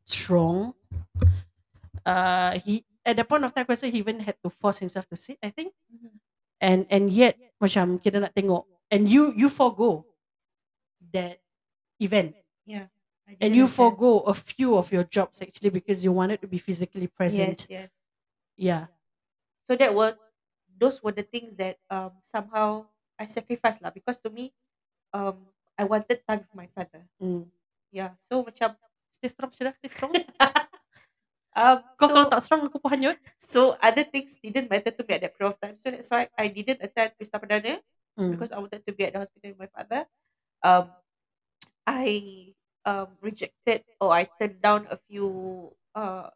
[0.05, 0.75] strong.
[2.05, 5.39] Uh, he at the point of time, he even had to force himself to sit.
[5.43, 6.19] I think, Mhm.
[6.61, 10.05] and and yet macam kita nak tengok, and you you forgo
[11.13, 11.39] that
[12.01, 12.35] event,
[12.65, 12.89] Yeah.
[13.41, 17.09] And you forgo a few of your jobs actually because you wanted to be physically
[17.09, 17.67] present.
[17.69, 17.91] Yes, yes.
[18.57, 18.85] Yeah,
[19.67, 20.17] So that was
[20.79, 22.87] those were the things that um somehow
[23.19, 24.53] I sacrificed lah because to me
[25.13, 25.41] um
[25.77, 27.05] I wanted time with my father.
[27.21, 27.49] mm.
[27.91, 28.15] Yeah.
[28.21, 28.77] So macam
[29.13, 30.13] stay strong, Syeda, stay strong.
[31.55, 33.17] um Kau kalau so tak strong, aku pun hanyut.
[33.39, 35.79] so other things didn't matter to me at that period of time.
[35.79, 37.79] So that's why I didn't attend Pesta Perdana
[38.15, 38.31] Mm.
[38.31, 40.07] because I wanted to be at the hospital with my father.
[40.63, 40.91] Um
[41.83, 42.53] I
[42.87, 45.27] um rejected or I turned down a few
[45.95, 46.31] uh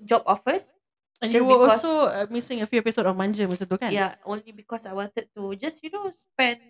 [0.00, 0.72] job offers.
[1.20, 3.76] And just you were because- also uh, missing a few episode of Manja masa tu
[3.76, 3.92] kan?
[3.92, 6.60] Yeah, only because I wanted to just you know spend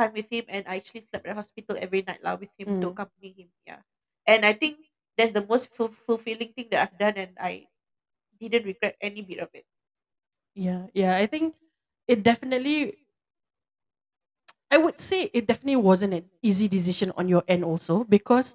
[0.00, 2.80] time with him and I actually slept at the hospital every night lah with him
[2.80, 2.92] to Mm.
[2.96, 3.48] accompany him.
[3.68, 3.84] Yeah,
[4.24, 4.80] and I think
[5.16, 7.66] that's the most ful- fulfilling thing that I've done, and I
[8.38, 9.64] didn't regret any bit of it.
[10.54, 11.16] Yeah, yeah.
[11.16, 11.54] I think
[12.08, 12.96] it definitely.
[14.70, 18.54] I would say it definitely wasn't an easy decision on your end also because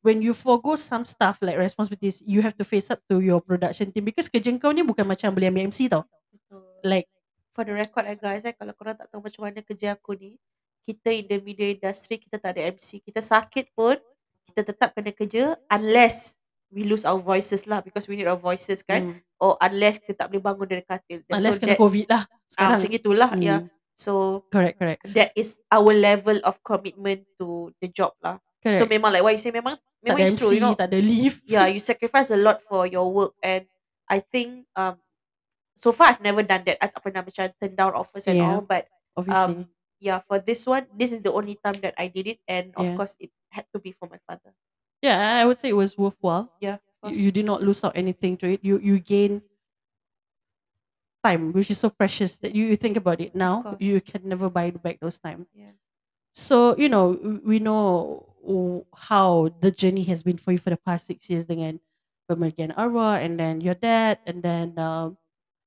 [0.00, 3.90] when you forgo some stuff like responsibilities, you have to face up to your production
[3.90, 6.06] team because kerja kau ni bukan macam boleh ambil MC tau.
[6.86, 7.10] Like
[7.50, 10.38] For the record, eh, guys, eh, kalau korang tak tahu macam mana kerja aku ni,
[10.86, 13.98] kita in the media industry kita tak ada MC, kita sakit pun
[14.50, 18.82] kita tetap kena kerja unless we lose our voices lah because we need our voices
[18.82, 21.22] kan, mm, or unless kita tak boleh bangun dari katil.
[21.26, 22.70] unless so kena that, COVID lah ah, sekarang.
[22.78, 23.60] macam itulah, Mm, yeah.
[23.94, 28.40] So Correct, correct, that is our level of commitment to the job lah.
[28.58, 28.80] correct.
[28.80, 30.72] So memang like what you say memang tak memang it's MC, true, you know.
[30.72, 31.36] tak ada leave.
[31.52, 33.68] Yeah, you sacrifice a lot for your work and
[34.08, 34.96] I think um
[35.76, 36.80] so far I've never done that.
[36.80, 38.46] I tak pernah macam turn down offers and Yeah.
[38.56, 38.88] all but
[39.20, 39.66] Obviously.
[39.66, 39.68] um
[40.00, 42.88] yeah, for this one, this is the only time that I did it and of
[42.88, 42.96] Yeah.
[42.96, 44.54] course it had to be for my father.
[45.02, 46.52] yeah, I would say it was worthwhile.
[46.60, 46.78] Yeah.
[47.04, 48.60] You, you did not lose out anything to it.
[48.62, 49.40] You you gain
[51.24, 53.76] time, which is so precious that you, you think about it now.
[53.80, 55.46] You can never buy back those time.
[55.54, 55.72] yeah.
[56.32, 61.06] So you know we know how the journey has been for you for the past
[61.06, 61.80] six years dengan
[62.30, 65.18] pemergian Arwa and then your dad and then um,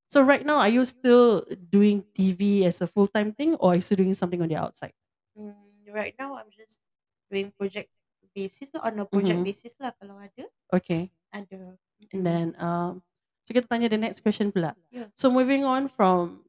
[0.07, 3.75] so right now are you still doing TV as a full time thing or are
[3.75, 4.95] you still doing something on the outside?
[5.37, 5.53] Mm,
[5.91, 6.81] right now I'm just
[7.29, 7.89] doing project
[8.33, 9.45] basis lah on a project Mhm.
[9.45, 11.77] basis lah kalau ada Okay, ada.
[12.09, 12.97] and then um,
[13.45, 14.73] so kita tanya the next question pula.
[14.89, 15.13] Yeah.
[15.13, 16.41] So moving on from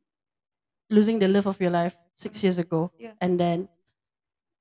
[0.88, 3.12] losing the love of your life six years ago, Yeah.
[3.20, 3.68] and then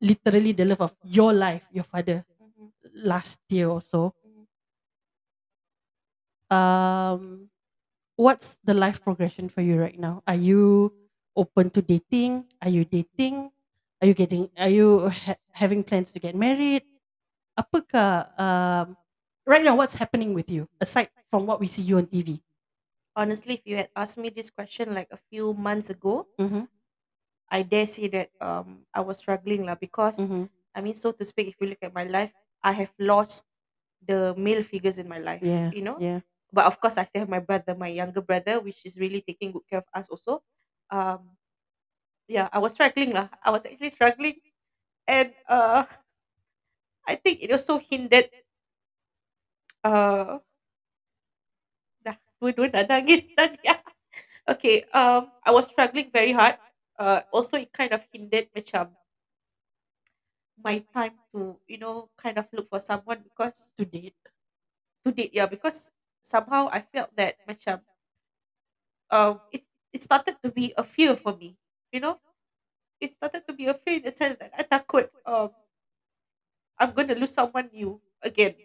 [0.03, 2.76] literally the love of your life, your father Mhm.
[3.07, 4.11] last year or so.
[4.20, 4.43] Mhm.
[6.51, 7.47] Um,
[8.20, 10.20] what's the life progression for you right now?
[10.28, 10.91] Are you
[11.39, 12.51] open to dating?
[12.59, 13.53] Are you dating?
[14.04, 14.51] Are you getting?
[14.60, 16.84] Are you ha- having plans to get married?
[17.56, 18.97] Apakah um,
[19.47, 19.80] right now?
[19.80, 22.43] What's happening with you aside from what we see you on TV?
[23.16, 26.68] Honestly, if you had asked me this question like a few months ago, Mm-hmm.
[27.47, 30.51] I dare say that um I was struggling lah because Mm-hmm.
[30.76, 33.47] I mean so to speak, if you look at my life, I have lost
[34.04, 35.45] the male figures in my life.
[35.45, 35.72] Yeah.
[35.72, 35.97] You know?
[36.01, 36.20] Yeah.
[36.51, 39.56] But of course I still have my brother, my younger brother, which is really taking
[39.56, 40.43] good care of us also.
[40.91, 41.38] Um
[42.28, 43.30] yeah, I was struggling lah.
[43.43, 44.39] I was actually struggling.
[45.07, 45.86] And uh
[47.07, 48.30] I think it also hindered
[49.84, 50.39] uh
[54.49, 56.57] okay, um I was struggling very hard.
[56.99, 58.95] Uh also it kind of hindered macam
[60.63, 64.15] my time to, you know, kind of look for someone because To date.
[65.05, 67.82] to date, yeah, because somehow I felt that macam
[69.11, 71.55] um it it started to be a fear for me,
[71.94, 72.20] you know.
[73.02, 75.52] It started to be a fear in the sense that I takut um
[76.78, 78.56] I'm gonna lose someone new again.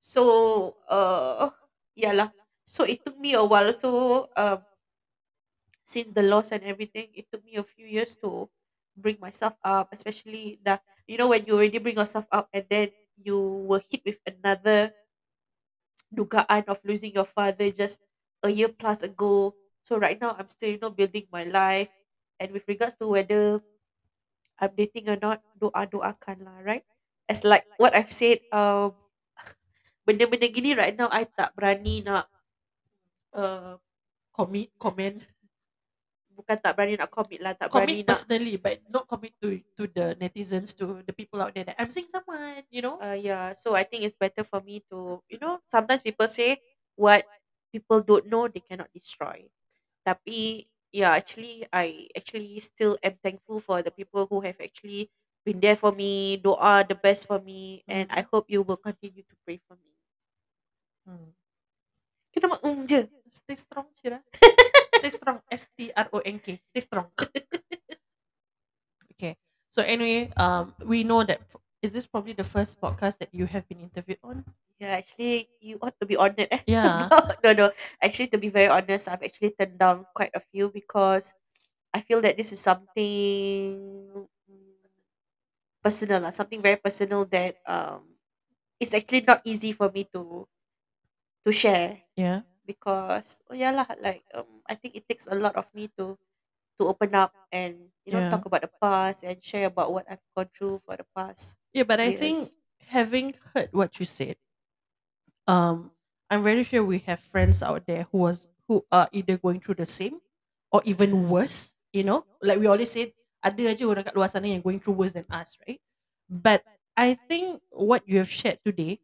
[0.00, 1.50] So uh
[1.96, 2.30] yeah lah.
[2.66, 3.72] So it took me a while.
[3.72, 4.64] So um
[5.84, 8.48] since the loss and everything, it took me a few years to
[8.96, 12.90] bring myself up, especially that, you know when you already bring yourself up and then
[13.16, 13.38] you
[13.68, 14.92] were hit with another
[16.16, 18.00] dugaan of losing your father just
[18.42, 19.54] a year plus ago.
[19.84, 21.92] So right now I'm still, you know, building my life.
[22.40, 23.60] And with regards to whether
[24.56, 26.88] I'm dating or not, doa doakan lah, right?
[27.28, 28.96] As like what I've said, um
[30.08, 32.32] benda-benda gini right now I tak berani nak
[33.34, 33.74] Uh,
[34.30, 35.18] commit comment
[36.38, 39.58] bukan tak berani nak commit lah, tak commit berani nak personally but not commit to
[39.74, 43.18] to the netizens to the people out there that I'm seeing someone you know uh,
[43.18, 43.58] yeah.
[43.58, 46.62] So I think it's better for me to, you know, sometimes people say
[46.94, 47.26] what
[47.74, 49.50] people don't know they cannot destroy.
[50.04, 55.10] Tapi yeah, actually I actually still am thankful for the people who have actually
[55.44, 59.24] been there for me, doa the best for me, and I hope you will continue
[59.24, 59.92] to pray for me.
[61.06, 61.32] Hmm.
[62.34, 63.06] Kenapa um je?
[63.34, 64.22] stay strong Shira
[65.00, 67.10] stay strong S T R O N K stay strong
[69.12, 69.36] okay
[69.70, 71.40] so anyway um we know that
[71.84, 74.40] is this probably the first podcast that you have been interviewed on
[74.80, 76.50] Yeah, actually, you ought to be honored.
[76.54, 76.66] Eh?
[76.66, 77.06] Yeah.
[77.46, 77.70] No, no.
[78.02, 81.30] Actually, to be very honest, I've actually turned down quite a few because
[81.94, 84.26] I feel that this is something
[85.78, 88.02] personal, lah, something very personal that um,
[88.82, 90.48] it's actually not easy for me to
[91.44, 95.54] to share yeah because oh yeah lah, like um, I think it takes a lot
[95.54, 96.18] of me to
[96.80, 98.30] to open up and you know Yeah.
[98.30, 101.58] talk about the past and share about what I've gone through for the past.
[101.72, 102.34] Yeah, but I think
[102.90, 104.36] having heard what you said,
[105.46, 105.90] um,
[106.30, 109.76] I'm very sure we have friends out there who was who are either going through
[109.76, 110.20] the same
[110.72, 111.74] or even worse.
[111.92, 113.12] You know, like we always said,
[113.44, 115.78] ada aja orang kat luar sana yang going through worse than us, right?
[116.26, 116.64] But
[116.96, 118.98] I think what you have shared today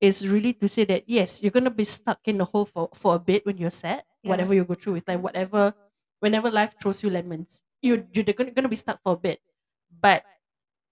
[0.00, 3.16] is really to say that yes, you're gonna be stuck in the hole for, for
[3.16, 4.30] a bit when you're sad, Yeah.
[4.36, 5.74] whatever you go through with like whatever,
[6.20, 9.40] whenever life throws you lemons, you you're gonna, gonna be stuck for a bit,
[9.90, 10.24] but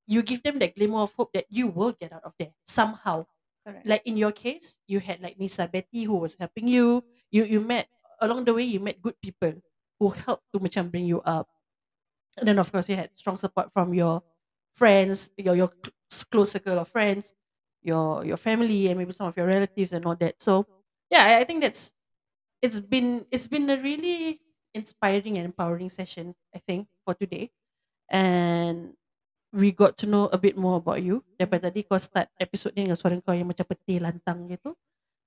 [0.06, 3.26] you give them that glimmer of hope that you will get out of there somehow.
[3.66, 3.86] Correct.
[3.86, 7.04] Like in your case, you had like Nisa Betty who was helping you.
[7.30, 7.88] You you met
[8.20, 8.64] along the way.
[8.64, 9.60] You met good people
[10.00, 11.48] who helped to macam bring you up.
[12.38, 14.22] And then of course you had strong support from your
[14.74, 15.94] friends, your your cl-
[16.30, 17.34] close circle of friends,
[17.82, 20.40] your your family, and maybe some of your relatives and all that.
[20.42, 20.66] So
[21.10, 21.92] yeah, I, I think that's
[22.62, 24.40] it's been it's been a really
[24.74, 26.34] inspiring and empowering session.
[26.54, 27.52] I think for today,
[28.08, 28.94] and
[29.52, 31.24] we got to know a bit more about you.
[31.40, 34.76] Daripada tadi kau start episode ni dengan suara kau yang macam peti lantang gitu.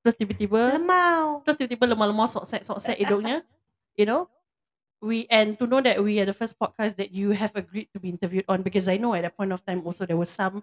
[0.01, 1.45] Terus tiba-tiba Lemau.
[1.45, 3.45] terus tiba-tiba lemah-lemah sok-sek sok-sek hidungnya.
[3.93, 4.21] You know?
[5.01, 7.97] We and to know that we are the first podcast that you have agreed to
[7.97, 10.61] be interviewed on because I know at that point of time also there was some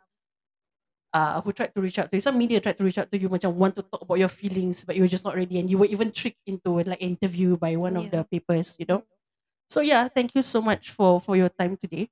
[1.12, 2.24] uh, who tried to reach out to you.
[2.24, 4.84] Some media tried to reach out to you macam want to talk about your feelings
[4.84, 7.76] but you were just not ready and you were even tricked into like interview by
[7.76, 9.02] one of the papers, you know.
[9.68, 12.08] So yeah, thank you so much for for your time today.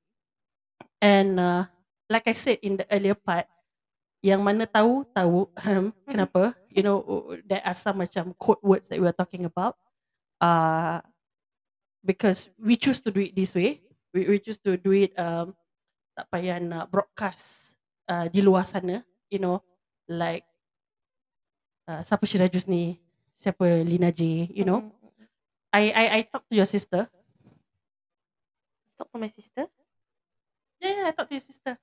[1.01, 1.65] And uh,
[2.09, 3.49] like I said in the earlier part,
[4.21, 5.49] yang mana tahu tahu
[6.11, 7.01] kenapa, you know,
[7.49, 9.77] there are some macam code words that we are talking about.
[10.37, 11.01] Uh,
[12.07, 13.83] because we choose to do it this way.
[14.15, 15.59] We, we choose to do it um,
[16.15, 17.66] tak payah nak broadcast
[18.09, 19.61] uh, di luar sana, you know,
[20.07, 20.47] like
[21.87, 22.99] uh, siapa Syirajus ni,
[23.31, 24.83] siapa Lina J, you know.
[24.83, 25.29] Mm, mm, mm.
[25.77, 27.07] I I I talked to your sister.
[28.97, 29.69] Talk to my sister.
[30.81, 31.77] Yeah, yeah, I talked to your sister.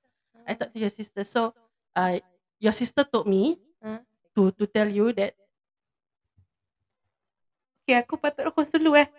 [0.49, 1.21] I talked to your sister.
[1.21, 1.53] So,
[1.93, 2.17] uh,
[2.57, 3.99] your sister told me Huh?
[4.34, 5.36] to to tell you that
[7.84, 9.11] Okay, aku patut host dulu eh.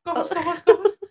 [0.00, 0.24] kau Oh.
[0.24, 0.98] host, kau host, kau host.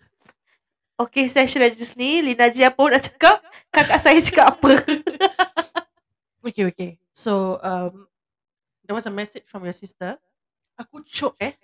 [0.98, 3.38] Okay, session Rajus ni, Lina Ji apa pun nak cakap,
[3.70, 4.72] kakak saya cakap apa.
[6.48, 6.90] Okay, okay.
[7.12, 8.08] So, um,
[8.86, 10.16] there was a message from your sister.
[10.80, 11.54] Aku choke eh.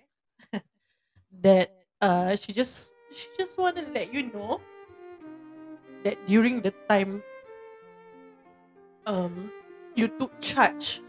[1.45, 1.72] that
[2.03, 4.61] uh, she just she just want to let you know
[6.05, 7.22] that during the time
[9.07, 9.51] um
[9.95, 11.01] you took charge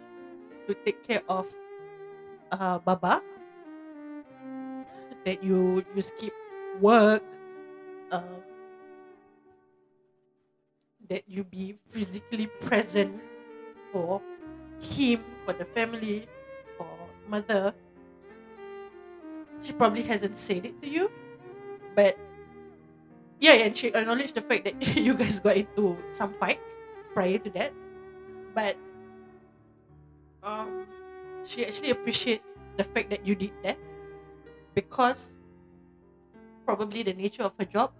[0.67, 1.45] to take care of
[2.53, 3.19] uh Baba
[5.25, 6.33] that you you skip
[6.79, 7.23] work
[8.15, 8.23] um
[11.09, 13.13] that you be physically present
[13.91, 14.21] for
[14.81, 16.27] him for the family
[16.77, 16.89] for
[17.27, 17.73] mother.
[19.61, 21.11] She probably hasn't said it to you
[21.95, 22.17] but
[23.39, 26.77] yeah and she acknowledged the fact that you guys got into some fights
[27.13, 27.73] prior to that.
[28.53, 28.77] But
[30.43, 30.87] um
[31.45, 32.41] she actually appreciate
[32.77, 33.77] the fact that you did that
[34.73, 35.39] because
[36.65, 37.93] probably the nature of her job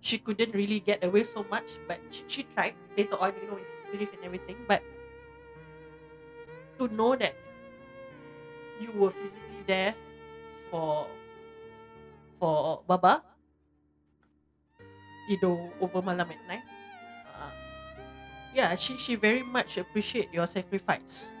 [0.00, 3.58] she couldn't really get away so much but she, she tried later on you know
[3.58, 3.66] in
[3.96, 4.82] grief and everything but
[6.78, 7.34] to know that
[8.80, 9.94] you were physically there
[10.70, 11.08] for
[12.38, 13.24] for Baba
[15.26, 16.64] tidur over malam at night
[17.26, 17.52] uh,
[18.54, 21.34] yeah she she very much appreciate your sacrifice.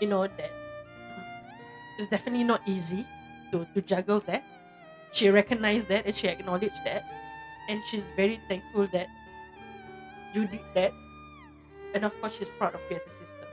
[0.00, 0.52] You know that
[1.98, 3.06] it's definitely not easy
[3.50, 4.44] to to juggle that.
[5.10, 7.04] She recognized that and she acknowledged that
[7.68, 9.06] and she's very thankful that
[10.32, 10.92] you did that
[11.94, 13.46] and of course she's proud of you as a sister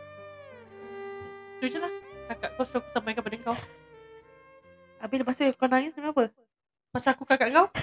[1.60, 1.92] tu je lah
[2.28, 3.58] kakak kau suruh aku sampaikan pada kau
[4.96, 6.32] Habis lepas tu kau nangis kenapa?
[6.90, 7.68] Pasal aku kakak kau.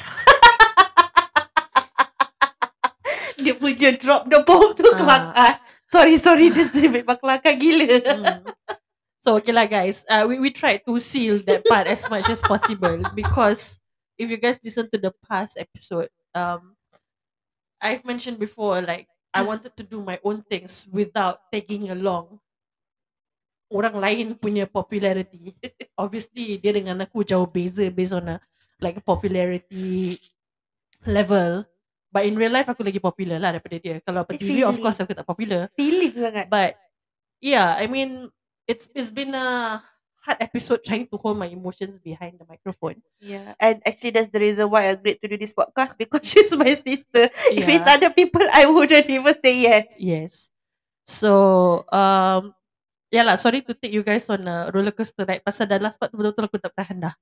[3.42, 4.96] Dia punya drop the bomb tu Ah.
[4.98, 5.52] kelakar.
[5.86, 6.50] Sorry, sorry.
[6.50, 8.00] Dia memang kelakar gila.
[8.00, 8.42] Mm.
[9.22, 12.42] So okay lah guys, uh, we, we tried to seal that part as much as
[12.42, 13.78] possible because
[14.18, 16.76] if you guys listen to the past episode, um,
[17.82, 22.38] I've mentioned before like I wanted to do my own things without tagging along
[23.72, 25.56] orang lain punya popularity.
[26.02, 28.40] Obviously dia dengan aku jauh beza based on a
[28.84, 30.20] like popularity
[31.08, 31.64] level.
[32.12, 33.96] But in real life aku lagi popular lah daripada dia.
[34.04, 35.72] Kalau per Eh, TV of course aku tak popular.
[35.72, 36.52] Feeling sangat.
[36.52, 36.76] But
[37.40, 38.28] yeah, I mean,
[38.68, 39.80] it's it's been a
[40.22, 43.02] hard episode trying to hold my emotions behind the microphone.
[43.18, 43.58] Yeah.
[43.58, 46.72] And actually that's the reason why I agreed to do this podcast because she's my
[46.78, 47.26] sister.
[47.50, 47.94] If it's Yeah.
[47.98, 49.98] other people, I wouldn't even say yes.
[49.98, 50.48] Yes.
[51.02, 52.54] So um,
[53.10, 53.34] yeah lah.
[53.36, 55.42] Sorry to take you guys on a roller coaster ride.
[55.42, 57.14] Pasal dah last part tu betul-betul aku tak tahan dah.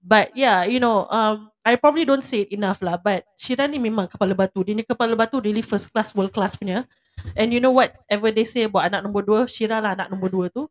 [0.00, 2.96] But yeah, you know, um, I probably don't say it enough lah.
[2.96, 4.64] But Shira ni memang kepala batu.
[4.64, 6.88] Dia ni kepala batu really first class, world class punya.
[7.36, 10.46] And you know whatever they say about anak nombor dua, Shira lah anak nombor dua
[10.48, 10.64] tu.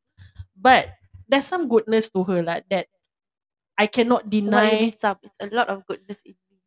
[0.57, 0.89] But
[1.30, 2.90] there's some goodness to her lah that
[3.78, 4.90] I cannot deny.
[4.90, 5.22] mean some?
[5.24, 6.58] It's a lot of goodness in me.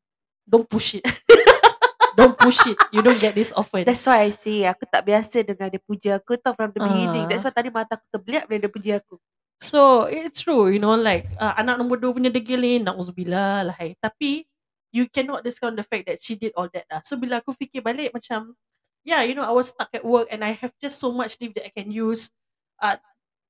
[0.48, 1.04] Don't push it.
[2.16, 2.78] don't push it.
[2.94, 3.84] You don't get this often.
[3.84, 7.26] That's why I say aku tak biasa dengan dia puja aku tau from the beginning.
[7.26, 7.28] Ah.
[7.28, 9.20] That's why tadi mata aku terbeliak bila dia puja aku.
[9.62, 13.76] So it's true, you know, like uh, anak nombor dua punya degil ni, na'udzubillah lah
[13.78, 13.94] hai.
[14.00, 14.42] Tapi
[14.90, 16.98] you cannot discount the fact that she did all that lah.
[17.06, 18.58] So bila aku fikir balik macam,
[19.06, 21.54] yeah, you know, I was stuck at work and I have just so much leave
[21.54, 22.34] that I can use,
[22.82, 22.98] uh,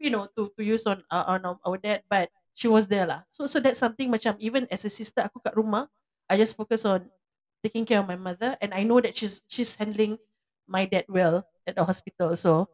[0.03, 2.03] you know, to to use on uh, on our- dad.
[2.11, 2.29] But
[2.59, 3.23] she was there lah.
[3.31, 5.87] So so that's something macam even as a sister aku kat rumah,
[6.29, 7.09] I just focus on
[7.63, 10.19] taking care of my mother and I know that she's she's handling
[10.67, 12.35] my dad well at the hospital.
[12.35, 12.67] So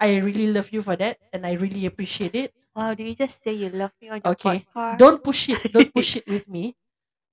[0.00, 2.50] I really love you for that and I really appreciate it.
[2.74, 4.64] Wow, did you just say you love me on your Okay.
[4.74, 4.98] podcast?
[4.98, 5.60] Don't push it.
[5.74, 6.76] Don't push it with me.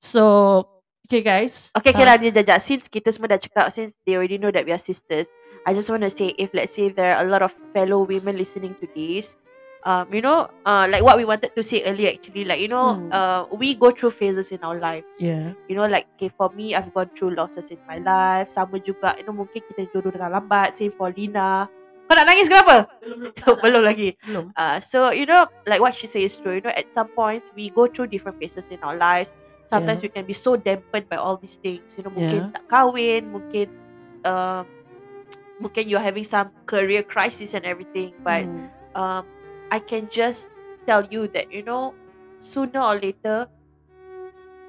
[0.01, 0.76] So,
[1.07, 1.71] okay guys.
[1.71, 2.59] Okay, okay uh, lah dia jajak.
[2.59, 5.31] Since kita semua dah cakap, since they already know that we are sisters,
[5.63, 8.35] I just want to say if let's say there are a lot of fellow women
[8.35, 9.39] listening to this,
[9.87, 12.99] um, you know, uh, like what we wanted to say earlier actually, like you know,
[12.99, 13.09] Hmm.
[13.15, 15.23] uh, we go through phases in our lives.
[15.23, 15.55] Yeah.
[15.71, 18.51] You know, like okay, for me, I've gone through losses in my life.
[18.51, 20.75] Sama juga, you know, mungkin kita jodoh dengan lambat.
[20.75, 21.71] Same for Lina.
[22.07, 22.87] Kau nak nangis kenapa?
[23.63, 24.15] Belum lagi.
[24.23, 24.55] Belum.
[24.55, 26.55] Uh, so you know, like what she says is true.
[26.55, 29.35] You know, at some points we go through different phases in our lives.
[29.67, 31.99] Sometimes we can be so dampened by all these things.
[31.99, 33.67] You know, mungkin tak kahwin, mungkin
[34.23, 34.63] um,
[35.59, 38.15] mungkin you're having some career crisis and everything.
[38.23, 38.71] But Hmm.
[38.95, 39.23] um,
[39.71, 40.51] I can just
[40.87, 41.95] tell you that you know,
[42.39, 43.51] sooner or later,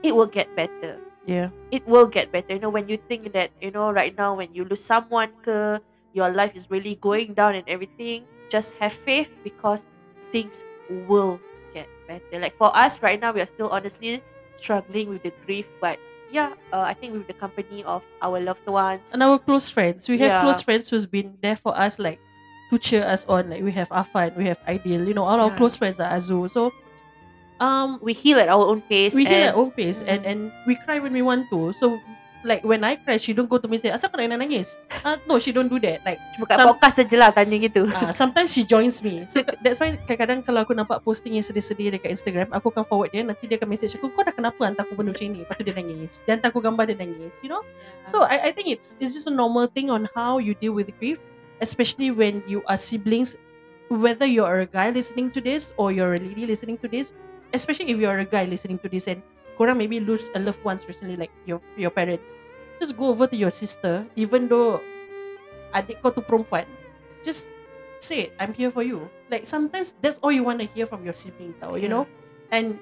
[0.03, 1.01] it will get better.
[1.27, 1.51] Yeah.
[1.71, 2.55] It will get better.
[2.55, 5.81] You know, when you think that you know right now, when you lose someone, ke,
[6.15, 9.87] your life is really going down and everything, just have faith because
[10.33, 11.43] things will
[11.75, 12.41] get better.
[12.41, 14.23] Like for us right now, we are still honestly
[14.59, 15.99] struggling with the grief, but
[16.31, 20.09] yeah, uh, I think with the company of our loved ones, And our close friends.
[20.09, 20.43] We have Yeah.
[20.43, 22.21] close friends who's been there for us, like
[22.71, 23.49] to cheer us on.
[23.49, 25.09] Like we have Afan, we have Ideal.
[25.09, 25.57] You know, all our Yeah.
[25.57, 26.45] close friends are Azu.
[26.51, 26.73] So,
[27.61, 29.15] um, we heal at our own pace.
[29.15, 30.31] we heal and at our own pace and Mm.
[30.31, 31.73] and we cry when we want to.
[31.73, 31.99] So,
[32.47, 35.19] like when I cry, she don't go to me say, "Asal kau nak nangis?" Uh,
[35.27, 36.03] no, she don't do that.
[36.07, 37.87] Like Cuma kat some- podcast saja lah tanya gitu.
[37.91, 39.27] Ah, sometimes she joins me.
[39.27, 43.11] So that's why kadang-kadang kalau aku nampak posting yang sedih-sedih dekat Instagram, aku akan forward
[43.11, 45.43] dia, nanti dia akan message aku, kau dah kenapa hantar aku benda macam ni?
[45.43, 46.13] Lepas tu dia nangis.
[46.23, 47.63] Dia hantar aku gambar dia nangis, you know?
[48.07, 50.91] So I, I think it's it's just a normal thing on how you deal with
[51.03, 51.19] grief,
[51.59, 53.35] especially when you are siblings,
[53.91, 57.17] whether you're a guy listening to this or you're a lady listening to this,
[57.57, 59.25] especially if you're a guy listening to this and
[59.59, 62.39] korang maybe lose a loved ones recently like your your parents.
[62.79, 64.79] Just go over to your sister, even though
[65.75, 66.65] adik kau tu perempuan,
[67.27, 67.51] just
[67.99, 69.11] say it, I'm here for you.
[69.29, 71.93] Like sometimes that's all you want to hear from your sibling tau, you Yeah.
[71.93, 72.05] know?
[72.55, 72.79] And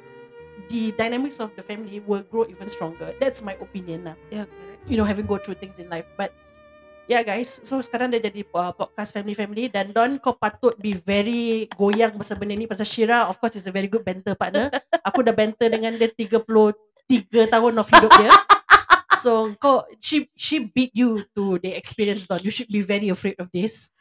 [0.68, 3.16] the dynamics of the family will grow even stronger.
[3.18, 4.16] That's my opinion lah.
[4.28, 4.84] Yeah, correct.
[4.86, 6.06] You know, having go through things in life.
[6.20, 6.36] But
[7.06, 11.70] yeah guys, so sekarang dia jadi uh, podcast family-family dan Don kau patut be very
[11.78, 14.70] goyang pasal benda ni pasal Shira of course is a very good banter partner.
[15.06, 18.34] Aku dah banter dengan dia 33 tahun of hidup dia.
[19.22, 22.42] So kau she she beat you to the experience Don.
[22.42, 23.94] You should be very afraid of this.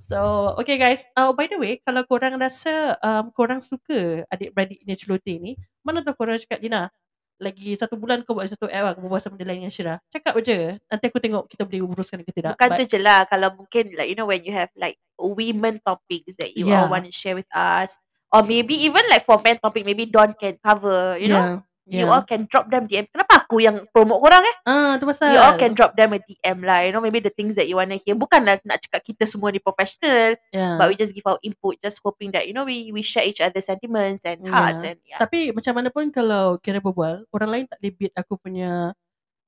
[0.00, 4.92] So okay guys, uh, by the way kalau korang rasa um, korang suka adik-beradik ni
[4.96, 5.52] celoteh ni,
[5.84, 6.92] mana tahu korang cakap Lina,
[7.36, 9.98] lagi satu bulan kau buat satu app lah, kau berbual sama dia lain dengan Syirah.
[10.08, 10.80] Cakap je.
[10.88, 12.56] Nanti aku tengok kita boleh uruskan ke tidak.
[12.56, 15.80] Bukan But- tu je lah Kalau mungkin like You know when you have like Women
[15.84, 16.84] topics That you Yeah.
[16.84, 17.96] all want to share with us
[18.32, 21.44] Or maybe even like For men topic Maybe Don can cover You know
[21.86, 22.02] yeah.
[22.02, 23.06] You all can drop them DM.
[23.08, 24.56] Kenapa aku yang promote korang eh?
[24.66, 25.32] Ah, tu pasal.
[25.32, 26.82] You all can drop them a DM lah.
[26.82, 28.18] You know, maybe the things that you want to hear.
[28.18, 30.34] Bukanlah nak cakap kita semua ni professional.
[30.50, 30.76] Yeah.
[30.76, 31.78] But we just give our input.
[31.80, 34.52] Just hoping that, you know, we we share each other's sentiments and Yeah.
[34.52, 34.82] hearts.
[34.82, 35.22] And yeah.
[35.22, 38.92] Tapi macam mana pun kalau kira berbual, orang lain tak beat aku punya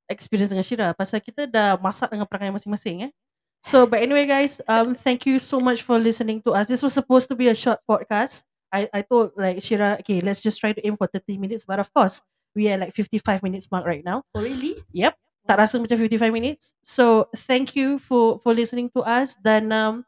[0.09, 0.89] experience dengan Shira.
[0.97, 3.13] Pasal kita dah masak dengan perangai masing-masing eh.
[3.61, 6.71] So but anyway guys, um, thank you so much for listening to us.
[6.71, 8.48] This was supposed to be a short podcast.
[8.73, 11.65] I, I told like Shira, okay, let's just try to aim for 30 minutes.
[11.65, 12.21] But of course,
[12.55, 14.25] we are like 55 minutes mark right now.
[14.35, 14.85] Oh, really?
[14.93, 15.17] Yep.
[15.49, 16.77] Tak rasa macam 55 minutes.
[16.85, 19.33] So thank you for for listening to us.
[19.41, 20.05] Dan um,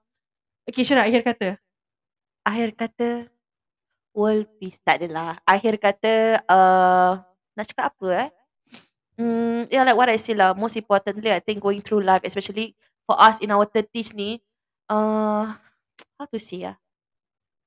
[0.68, 1.56] okay Shira, akhir kata.
[2.44, 3.32] Akhir kata,
[4.12, 4.80] world peace.
[4.84, 5.40] Tak adalah.
[5.48, 7.24] Akhir kata, uh,
[7.56, 8.30] nak cakap apa eh?
[9.20, 10.56] Mm, yeah, like what I say lah.
[10.56, 12.72] Most importantly, I think going through life, especially
[13.04, 14.40] for us in our 30s ni,
[14.88, 15.52] uh,
[16.16, 16.76] how to say ah?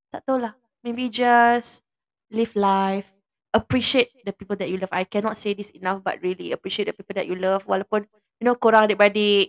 [0.09, 0.53] Tak tahu lah.
[0.83, 1.81] Maybe just
[2.29, 3.09] live life.
[3.55, 4.91] Appreciate the people that you love.
[4.91, 7.63] I cannot say this enough, but really appreciate the people that you love.
[7.63, 8.03] Walaupun,
[8.41, 9.47] you know, korang adik-beradik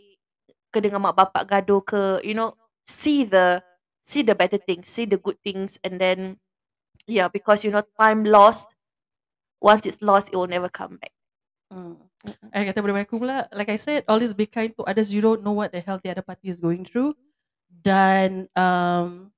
[0.70, 2.54] ke dengan mak bapak gaduh ke, you know,
[2.86, 3.58] see the
[4.04, 6.36] see the better things, see the good things, and then,
[7.08, 8.70] yeah, because you know, time lost.
[9.64, 11.16] Once it's lost, it will never come back.
[11.72, 11.96] Hmm.
[12.52, 15.08] I kata daripada aku pula, like I said, always be kind to others.
[15.08, 17.16] You don't know what the hell the other party is going through.
[17.68, 19.33] Dan um,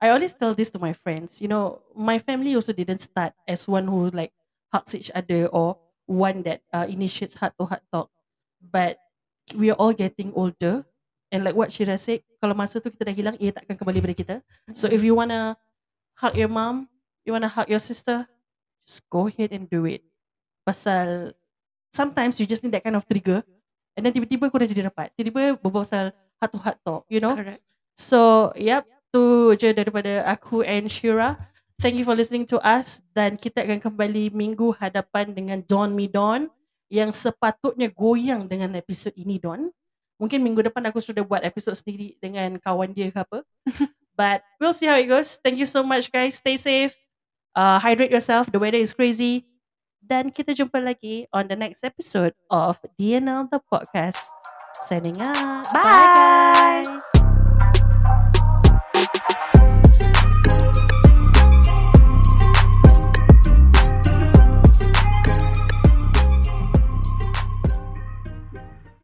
[0.00, 1.40] I always tell this to my friends.
[1.40, 4.32] You know, my family also didn't start as one who like
[4.72, 8.10] hugs each other or one that uh, initiates heart to heart talk.
[8.60, 8.98] But
[9.56, 10.84] we are all getting older.
[11.32, 14.14] And like what Shira said, kalau masa tu kita dah hilang, ia takkan kembali pada
[14.14, 14.34] kita.
[14.76, 15.56] So if you wanna
[16.20, 16.86] hug your mom,
[17.26, 18.28] you wanna hug your sister,
[18.86, 20.06] just go ahead and do it.
[20.62, 21.34] Pasal
[21.90, 23.42] sometimes you just need that kind of trigger
[23.96, 25.10] and then tiba-tiba kau dah jadi rapat.
[25.16, 27.32] Tiba-tiba berbual pasal heart to heart talk, you know?
[27.32, 27.64] Correct.
[27.96, 31.36] So, yep, tu je daripada aku and Shira.
[31.76, 36.08] Thank you for listening to us dan kita akan kembali minggu hadapan dengan Don Me
[36.08, 36.48] Don
[36.88, 39.68] yang sepatutnya goyang dengan episod ini Don.
[40.16, 43.44] Mungkin minggu depan aku sudah buat episod sendiri dengan kawan dia ke apa.
[44.16, 45.36] But we'll see how it goes.
[45.36, 46.40] Thank you so much guys.
[46.40, 46.96] Stay safe.
[47.52, 48.48] Uh, hydrate yourself.
[48.48, 49.44] The weather is crazy.
[50.00, 54.32] Dan kita jumpa lagi on the next episode of DNL The Podcast.
[54.88, 55.68] Signing out.
[55.76, 55.84] Bye.
[55.84, 56.08] Bye
[56.88, 57.15] guys.